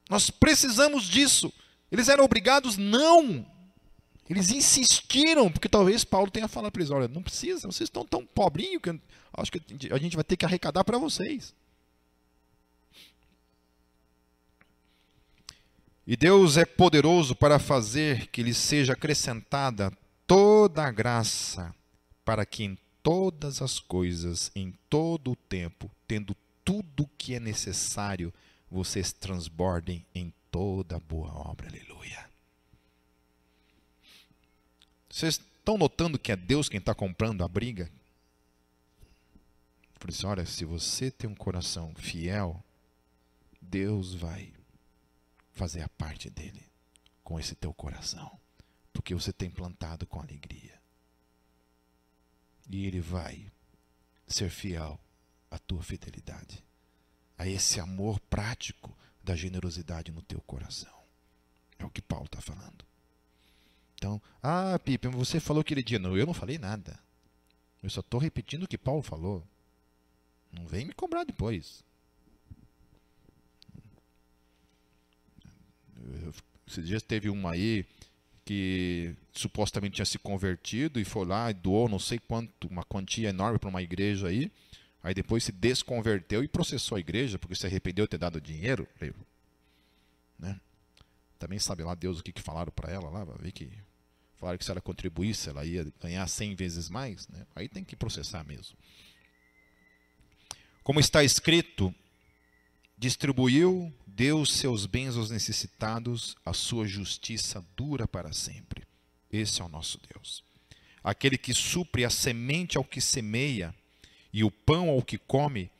Nós 0.09 0.29
precisamos 0.29 1.03
disso. 1.03 1.53
Eles 1.91 2.09
eram 2.09 2.23
obrigados? 2.23 2.77
Não. 2.77 3.45
Eles 4.29 4.49
insistiram, 4.51 5.51
porque 5.51 5.67
talvez 5.67 6.03
Paulo 6.03 6.31
tenha 6.31 6.47
falado 6.47 6.71
para 6.71 6.81
eles: 6.81 6.91
olha, 6.91 7.07
não 7.07 7.21
precisa, 7.21 7.67
vocês 7.67 7.87
estão 7.87 8.05
tão 8.05 8.25
pobrinhos 8.25 8.81
que 8.81 8.99
acho 9.33 9.51
que 9.51 9.61
a 9.91 9.97
gente 9.97 10.15
vai 10.15 10.23
ter 10.23 10.37
que 10.37 10.45
arrecadar 10.45 10.83
para 10.83 10.97
vocês. 10.97 11.53
E 16.05 16.17
Deus 16.17 16.57
é 16.57 16.65
poderoso 16.65 17.35
para 17.35 17.59
fazer 17.59 18.27
que 18.27 18.41
lhe 18.41 18.53
seja 18.53 18.93
acrescentada 18.93 19.91
toda 20.25 20.83
a 20.83 20.91
graça 20.91 21.73
para 22.25 22.45
que 22.45 22.63
em 22.63 22.77
todas 23.03 23.61
as 23.61 23.79
coisas, 23.79 24.51
em 24.55 24.73
todo 24.89 25.31
o 25.31 25.35
tempo, 25.35 25.91
tendo 26.07 26.35
tudo 26.63 27.03
o 27.03 27.09
que 27.17 27.35
é 27.35 27.39
necessário, 27.39 28.33
vocês 28.69 29.11
transbordem 29.11 30.05
em 30.13 30.33
toda 30.49 30.99
boa 30.99 31.33
obra. 31.33 31.67
Aleluia. 31.67 32.29
Vocês 35.09 35.35
estão 35.35 35.77
notando 35.77 36.17
que 36.17 36.31
é 36.31 36.35
Deus 36.35 36.69
quem 36.69 36.79
está 36.79 36.95
comprando 36.95 37.43
a 37.43 37.47
briga? 37.47 37.91
Por 39.99 40.09
isso, 40.09 40.25
olha, 40.27 40.45
se 40.45 40.65
você 40.65 41.11
tem 41.11 41.29
um 41.29 41.35
coração 41.35 41.93
fiel, 41.95 42.63
Deus 43.61 44.15
vai 44.15 44.51
fazer 45.61 45.83
a 45.83 45.89
parte 45.89 46.27
dele 46.27 46.67
com 47.23 47.39
esse 47.39 47.53
teu 47.53 47.71
coração, 47.71 48.35
porque 48.91 49.13
você 49.13 49.31
tem 49.31 49.47
plantado 49.47 50.07
com 50.07 50.19
alegria 50.19 50.81
e 52.67 52.87
Ele 52.87 52.99
vai 52.99 53.51
ser 54.25 54.49
fiel 54.49 54.99
à 55.51 55.59
tua 55.59 55.83
fidelidade, 55.83 56.65
a 57.37 57.47
esse 57.47 57.79
amor 57.79 58.19
prático 58.21 58.97
da 59.23 59.35
generosidade 59.35 60.11
no 60.11 60.23
teu 60.23 60.41
coração. 60.41 60.99
É 61.77 61.85
o 61.85 61.91
que 61.91 62.01
Paulo 62.01 62.25
está 62.25 62.41
falando. 62.41 62.83
Então, 63.93 64.19
ah, 64.41 64.79
Pipe, 64.79 65.09
você 65.09 65.39
falou 65.39 65.61
aquele 65.61 65.83
dia. 65.83 65.99
Não, 65.99 66.17
eu 66.17 66.25
não 66.25 66.33
falei 66.33 66.57
nada. 66.57 66.99
Eu 67.83 67.89
só 67.91 67.99
estou 67.99 68.19
repetindo 68.19 68.63
o 68.63 68.67
que 68.67 68.79
Paulo 68.79 69.03
falou. 69.03 69.47
Não 70.51 70.65
vem 70.65 70.85
me 70.85 70.93
cobrar 70.93 71.23
depois. 71.23 71.83
Esses 76.67 76.87
dias 76.87 77.03
teve 77.03 77.29
uma 77.29 77.51
aí 77.51 77.85
que 78.45 79.15
supostamente 79.31 79.95
tinha 79.95 80.05
se 80.05 80.17
convertido 80.17 80.99
e 80.99 81.05
foi 81.05 81.25
lá 81.25 81.51
e 81.51 81.53
doou 81.53 81.87
não 81.87 81.99
sei 81.99 82.19
quanto, 82.19 82.67
uma 82.67 82.83
quantia 82.83 83.29
enorme 83.29 83.59
para 83.59 83.69
uma 83.69 83.81
igreja 83.81 84.27
aí. 84.27 84.51
Aí 85.03 85.13
depois 85.13 85.43
se 85.43 85.51
desconverteu 85.51 86.43
e 86.43 86.47
processou 86.47 86.95
a 86.95 86.99
igreja 86.99 87.39
porque 87.39 87.55
se 87.55 87.65
arrependeu 87.65 88.05
de 88.05 88.11
ter 88.11 88.17
dado 88.17 88.39
dinheiro. 88.39 88.87
Né? 90.37 90.59
Também 91.39 91.59
sabe 91.59 91.83
lá 91.83 91.95
Deus 91.95 92.19
o 92.19 92.23
que, 92.23 92.31
que 92.31 92.41
falaram 92.41 92.71
para 92.71 92.91
ela 92.91 93.09
lá, 93.09 93.23
ver 93.23 93.51
que 93.51 93.71
falaram 94.37 94.57
que 94.57 94.65
se 94.65 94.71
ela 94.71 94.81
contribuísse 94.81 95.49
ela 95.49 95.65
ia 95.65 95.85
ganhar 96.01 96.27
100 96.27 96.55
vezes 96.55 96.89
mais. 96.89 97.27
Né? 97.27 97.45
Aí 97.55 97.67
tem 97.67 97.83
que 97.83 97.95
processar 97.95 98.43
mesmo. 98.43 98.77
Como 100.83 100.99
está 100.99 101.23
escrito, 101.23 101.93
distribuiu 103.01 103.91
Deus 104.05 104.53
seus 104.53 104.85
bens 104.85 105.17
aos 105.17 105.31
necessitados, 105.31 106.37
a 106.45 106.53
sua 106.53 106.85
justiça 106.85 107.65
dura 107.75 108.07
para 108.07 108.31
sempre. 108.31 108.83
Esse 109.31 109.59
é 109.59 109.65
o 109.65 109.67
nosso 109.67 109.99
Deus. 110.13 110.43
Aquele 111.03 111.35
que 111.35 111.51
supre 111.51 112.05
a 112.05 112.11
semente 112.11 112.77
ao 112.77 112.83
que 112.83 113.01
semeia 113.01 113.73
e 114.31 114.43
o 114.43 114.51
pão 114.51 114.87
ao 114.89 115.01
que 115.01 115.17
come, 115.17 115.71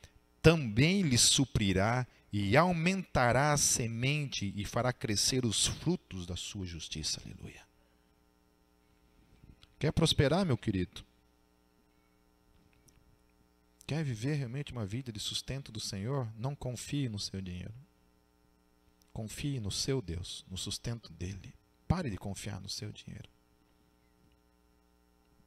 também 0.42 1.02
lhe 1.02 1.16
suprirá 1.16 2.04
e 2.32 2.56
aumentará 2.56 3.52
a 3.52 3.56
semente 3.56 4.52
e 4.56 4.64
fará 4.64 4.92
crescer 4.92 5.46
os 5.46 5.68
frutos 5.68 6.26
da 6.26 6.34
sua 6.34 6.66
justiça. 6.66 7.22
Aleluia. 7.24 7.62
Quer 9.78 9.92
prosperar, 9.92 10.44
meu 10.44 10.58
querido? 10.58 11.04
Quer 13.92 14.04
viver 14.04 14.36
realmente 14.36 14.72
uma 14.72 14.86
vida 14.86 15.12
de 15.12 15.20
sustento 15.20 15.70
do 15.70 15.78
Senhor? 15.78 16.26
Não 16.34 16.54
confie 16.54 17.10
no 17.10 17.18
seu 17.18 17.42
dinheiro. 17.42 17.74
Confie 19.12 19.60
no 19.60 19.70
seu 19.70 20.00
Deus, 20.00 20.46
no 20.50 20.56
sustento 20.56 21.12
dele. 21.12 21.52
Pare 21.86 22.08
de 22.08 22.16
confiar 22.16 22.58
no 22.58 22.70
seu 22.70 22.90
dinheiro. 22.90 23.28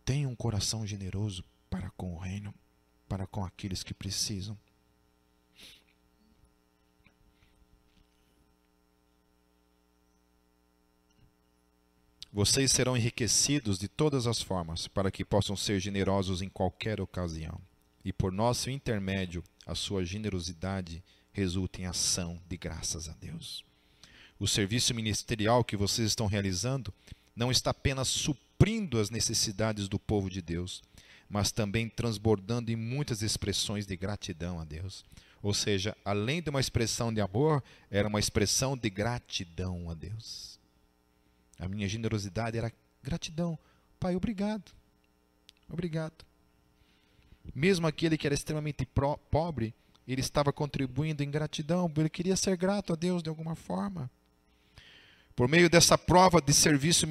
Tenha 0.05 0.29
um 0.29 0.35
coração 0.35 0.85
generoso 0.85 1.43
para 1.71 1.89
com 1.97 2.13
o 2.13 2.19
reino, 2.19 2.53
para 3.09 3.25
com 3.25 3.43
aqueles 3.43 3.81
que 3.81 3.95
precisam. 3.95 4.55
Vocês 12.31 12.71
serão 12.71 12.95
enriquecidos 12.95 13.79
de 13.79 13.87
todas 13.87 14.27
as 14.27 14.39
formas, 14.39 14.87
para 14.87 15.09
que 15.09 15.25
possam 15.25 15.57
ser 15.57 15.79
generosos 15.79 16.43
em 16.43 16.47
qualquer 16.47 17.01
ocasião. 17.01 17.59
E 18.06 18.14
por 18.14 18.32
nosso 18.32 18.70
intermédio, 18.70 19.43
a 19.66 19.74
sua 19.74 20.06
generosidade 20.06 21.03
resulta 21.34 21.82
em 21.82 21.86
ação 21.88 22.39
de 22.47 22.56
graças 22.56 23.10
a 23.10 23.14
Deus. 23.14 23.66
O 24.39 24.47
serviço 24.47 24.93
ministerial 24.93 25.64
que 25.64 25.76
vocês 25.76 26.10
estão 26.10 26.28
realizando 26.28 26.93
não 27.36 27.49
está 27.49 27.72
apenas 27.72 28.08
suprindo 28.08 28.99
as 28.99 29.10
necessidades 29.10 29.88
do 29.88 29.97
povo 29.97 30.30
de 30.30 30.39
Deus, 30.39 30.84
mas 31.28 31.51
também 31.51 31.89
transbordando 31.89 32.72
em 32.72 32.76
muitas 32.76 33.24
expressões 33.24 33.88
de 33.88 33.97
gratidão 33.97 34.60
a 34.60 34.64
Deus. 34.64 35.03
Ou 35.41 35.53
seja, 35.53 35.97
além 36.06 36.43
de 36.43 36.49
uma 36.51 36.60
expressão 36.60 37.12
de 37.12 37.22
amor, 37.22 37.64
era 37.89 38.08
uma 38.08 38.20
expressão 38.20 38.78
de 38.78 38.89
gratidão 38.89 39.89
a 39.89 39.95
Deus. 39.95 40.60
A 41.58 41.68
minha 41.68 41.88
generosidade 41.88 42.58
era 42.58 42.72
gratidão. 43.01 43.58
Pai, 43.99 44.16
obrigado. 44.16 44.72
Obrigado. 45.68 46.24
Mesmo 47.53 47.87
aquele 47.87 48.17
que 48.17 48.27
era 48.27 48.33
extremamente 48.33 48.87
pobre, 49.29 49.73
ele 50.07 50.21
estava 50.21 50.53
contribuindo 50.53 51.23
em 51.23 51.31
gratidão, 51.31 51.91
ele 51.97 52.09
queria 52.09 52.35
ser 52.35 52.55
grato 52.57 52.93
a 52.93 52.95
Deus 52.95 53.21
de 53.23 53.29
alguma 53.29 53.55
forma. 53.55 54.09
Por 55.35 55.49
meio 55.49 55.69
dessa 55.69 55.97
prova 55.97 56.41
de 56.41 56.53
serviço 56.53 57.05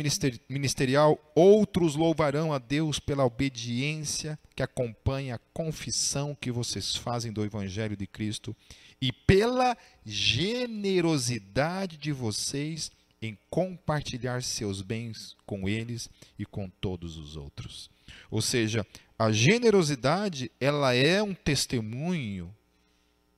ministerial, 0.49 1.21
outros 1.35 1.95
louvarão 1.95 2.55
a 2.55 2.59
Deus 2.59 2.99
pela 2.99 3.23
obediência 3.25 4.39
que 4.57 4.63
acompanha 4.63 5.35
a 5.35 5.41
confissão 5.53 6.35
que 6.35 6.51
vocês 6.51 6.97
fazem 6.97 7.31
do 7.31 7.45
Evangelho 7.45 7.95
de 7.95 8.07
Cristo 8.07 8.57
e 8.99 9.13
pela 9.13 9.77
generosidade 10.07 11.99
de 11.99 12.13
vocês 12.13 12.91
em 13.21 13.37
compartilhar 13.51 14.43
seus 14.43 14.81
bens 14.81 15.37
com 15.45 15.69
eles 15.69 16.09
e 16.39 16.47
com 16.47 16.71
todos 16.71 17.19
os 17.19 17.37
outros. 17.37 17.91
Ou 18.31 18.43
seja, 18.43 18.87
a 19.19 19.31
generosidade, 19.31 20.51
ela 20.61 20.95
é 20.95 21.23
um 21.23 21.35
testemunho 21.35 22.55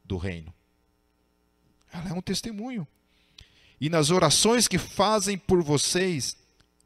do 0.05 0.17
reino. 0.17 0.53
Ela 1.93 2.11
é 2.11 2.13
um 2.13 2.23
testemunho. 2.23 2.87
E 3.81 3.91
nas 3.91 4.11
orações 4.11 4.67
que 4.67 4.79
fazem 4.79 5.37
por 5.37 5.63
vocês, 5.63 6.37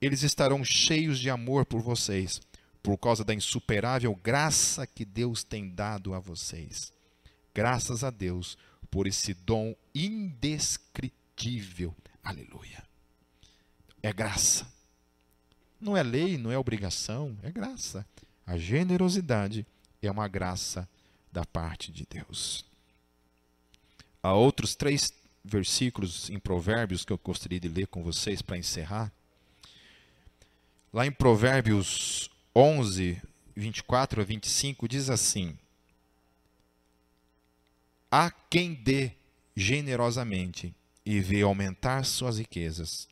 eles 0.00 0.22
estarão 0.22 0.64
cheios 0.64 1.18
de 1.18 1.30
amor 1.30 1.66
por 1.66 1.80
vocês, 1.80 2.40
por 2.82 2.98
causa 2.98 3.24
da 3.24 3.34
insuperável 3.34 4.14
graça 4.14 4.86
que 4.86 5.04
Deus 5.04 5.44
tem 5.44 5.68
dado 5.68 6.14
a 6.14 6.18
vocês. 6.18 6.92
Graças 7.54 8.02
a 8.02 8.10
Deus 8.10 8.56
por 8.90 9.06
esse 9.06 9.34
dom 9.34 9.74
indescritível. 9.94 11.94
Aleluia. 12.24 12.82
É 14.02 14.12
graça. 14.12 14.79
Não 15.80 15.96
é 15.96 16.02
lei, 16.02 16.36
não 16.36 16.52
é 16.52 16.58
obrigação, 16.58 17.36
é 17.42 17.50
graça. 17.50 18.06
A 18.46 18.58
generosidade 18.58 19.66
é 20.02 20.10
uma 20.10 20.28
graça 20.28 20.88
da 21.32 21.44
parte 21.44 21.90
de 21.90 22.06
Deus. 22.08 22.64
Há 24.22 24.34
outros 24.34 24.74
três 24.74 25.12
versículos 25.44 26.28
em 26.28 26.38
Provérbios 26.38 27.04
que 27.04 27.12
eu 27.12 27.18
gostaria 27.22 27.58
de 27.58 27.68
ler 27.68 27.86
com 27.86 28.02
vocês 28.02 28.42
para 28.42 28.58
encerrar. 28.58 29.10
Lá 30.92 31.06
em 31.06 31.12
Provérbios 31.12 32.30
11, 32.54 33.20
24 33.56 34.20
a 34.20 34.24
25, 34.24 34.88
diz 34.88 35.08
assim: 35.08 35.56
Há 38.10 38.30
quem 38.30 38.74
dê 38.74 39.12
generosamente 39.56 40.74
e 41.06 41.20
vê 41.20 41.42
aumentar 41.42 42.04
suas 42.04 42.38
riquezas. 42.38 43.08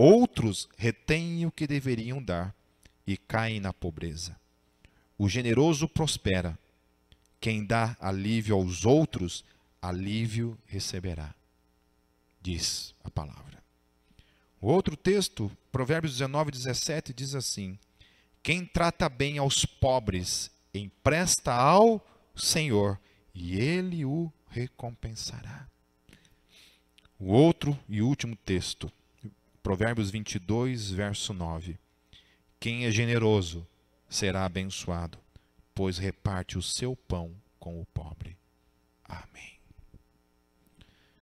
Outros 0.00 0.68
retêm 0.76 1.44
o 1.44 1.50
que 1.50 1.66
deveriam 1.66 2.22
dar 2.22 2.54
e 3.04 3.16
caem 3.16 3.58
na 3.58 3.72
pobreza. 3.72 4.38
O 5.18 5.28
generoso 5.28 5.88
prospera. 5.88 6.56
Quem 7.40 7.66
dá 7.66 7.96
alívio 7.98 8.54
aos 8.54 8.86
outros, 8.86 9.44
alívio 9.82 10.56
receberá. 10.66 11.34
Diz 12.40 12.94
a 13.02 13.10
palavra. 13.10 13.60
O 14.60 14.68
outro 14.68 14.96
texto, 14.96 15.50
Provérbios 15.72 16.12
19, 16.12 16.52
17, 16.52 17.12
diz 17.12 17.34
assim: 17.34 17.76
Quem 18.40 18.64
trata 18.64 19.08
bem 19.08 19.38
aos 19.38 19.64
pobres, 19.64 20.48
empresta 20.72 21.52
ao 21.52 22.04
Senhor, 22.36 23.00
e 23.34 23.58
ele 23.58 24.04
o 24.04 24.32
recompensará. 24.48 25.66
O 27.18 27.32
outro 27.32 27.76
e 27.88 28.00
último 28.00 28.36
texto, 28.36 28.92
Provérbios 29.62 30.10
22, 30.10 30.90
verso 30.90 31.32
9. 31.32 31.78
Quem 32.60 32.86
é 32.86 32.90
generoso 32.90 33.66
será 34.08 34.44
abençoado, 34.44 35.18
pois 35.74 35.98
reparte 35.98 36.56
o 36.56 36.62
seu 36.62 36.96
pão 36.96 37.32
com 37.58 37.80
o 37.80 37.86
pobre. 37.86 38.36
Amém. 39.04 39.57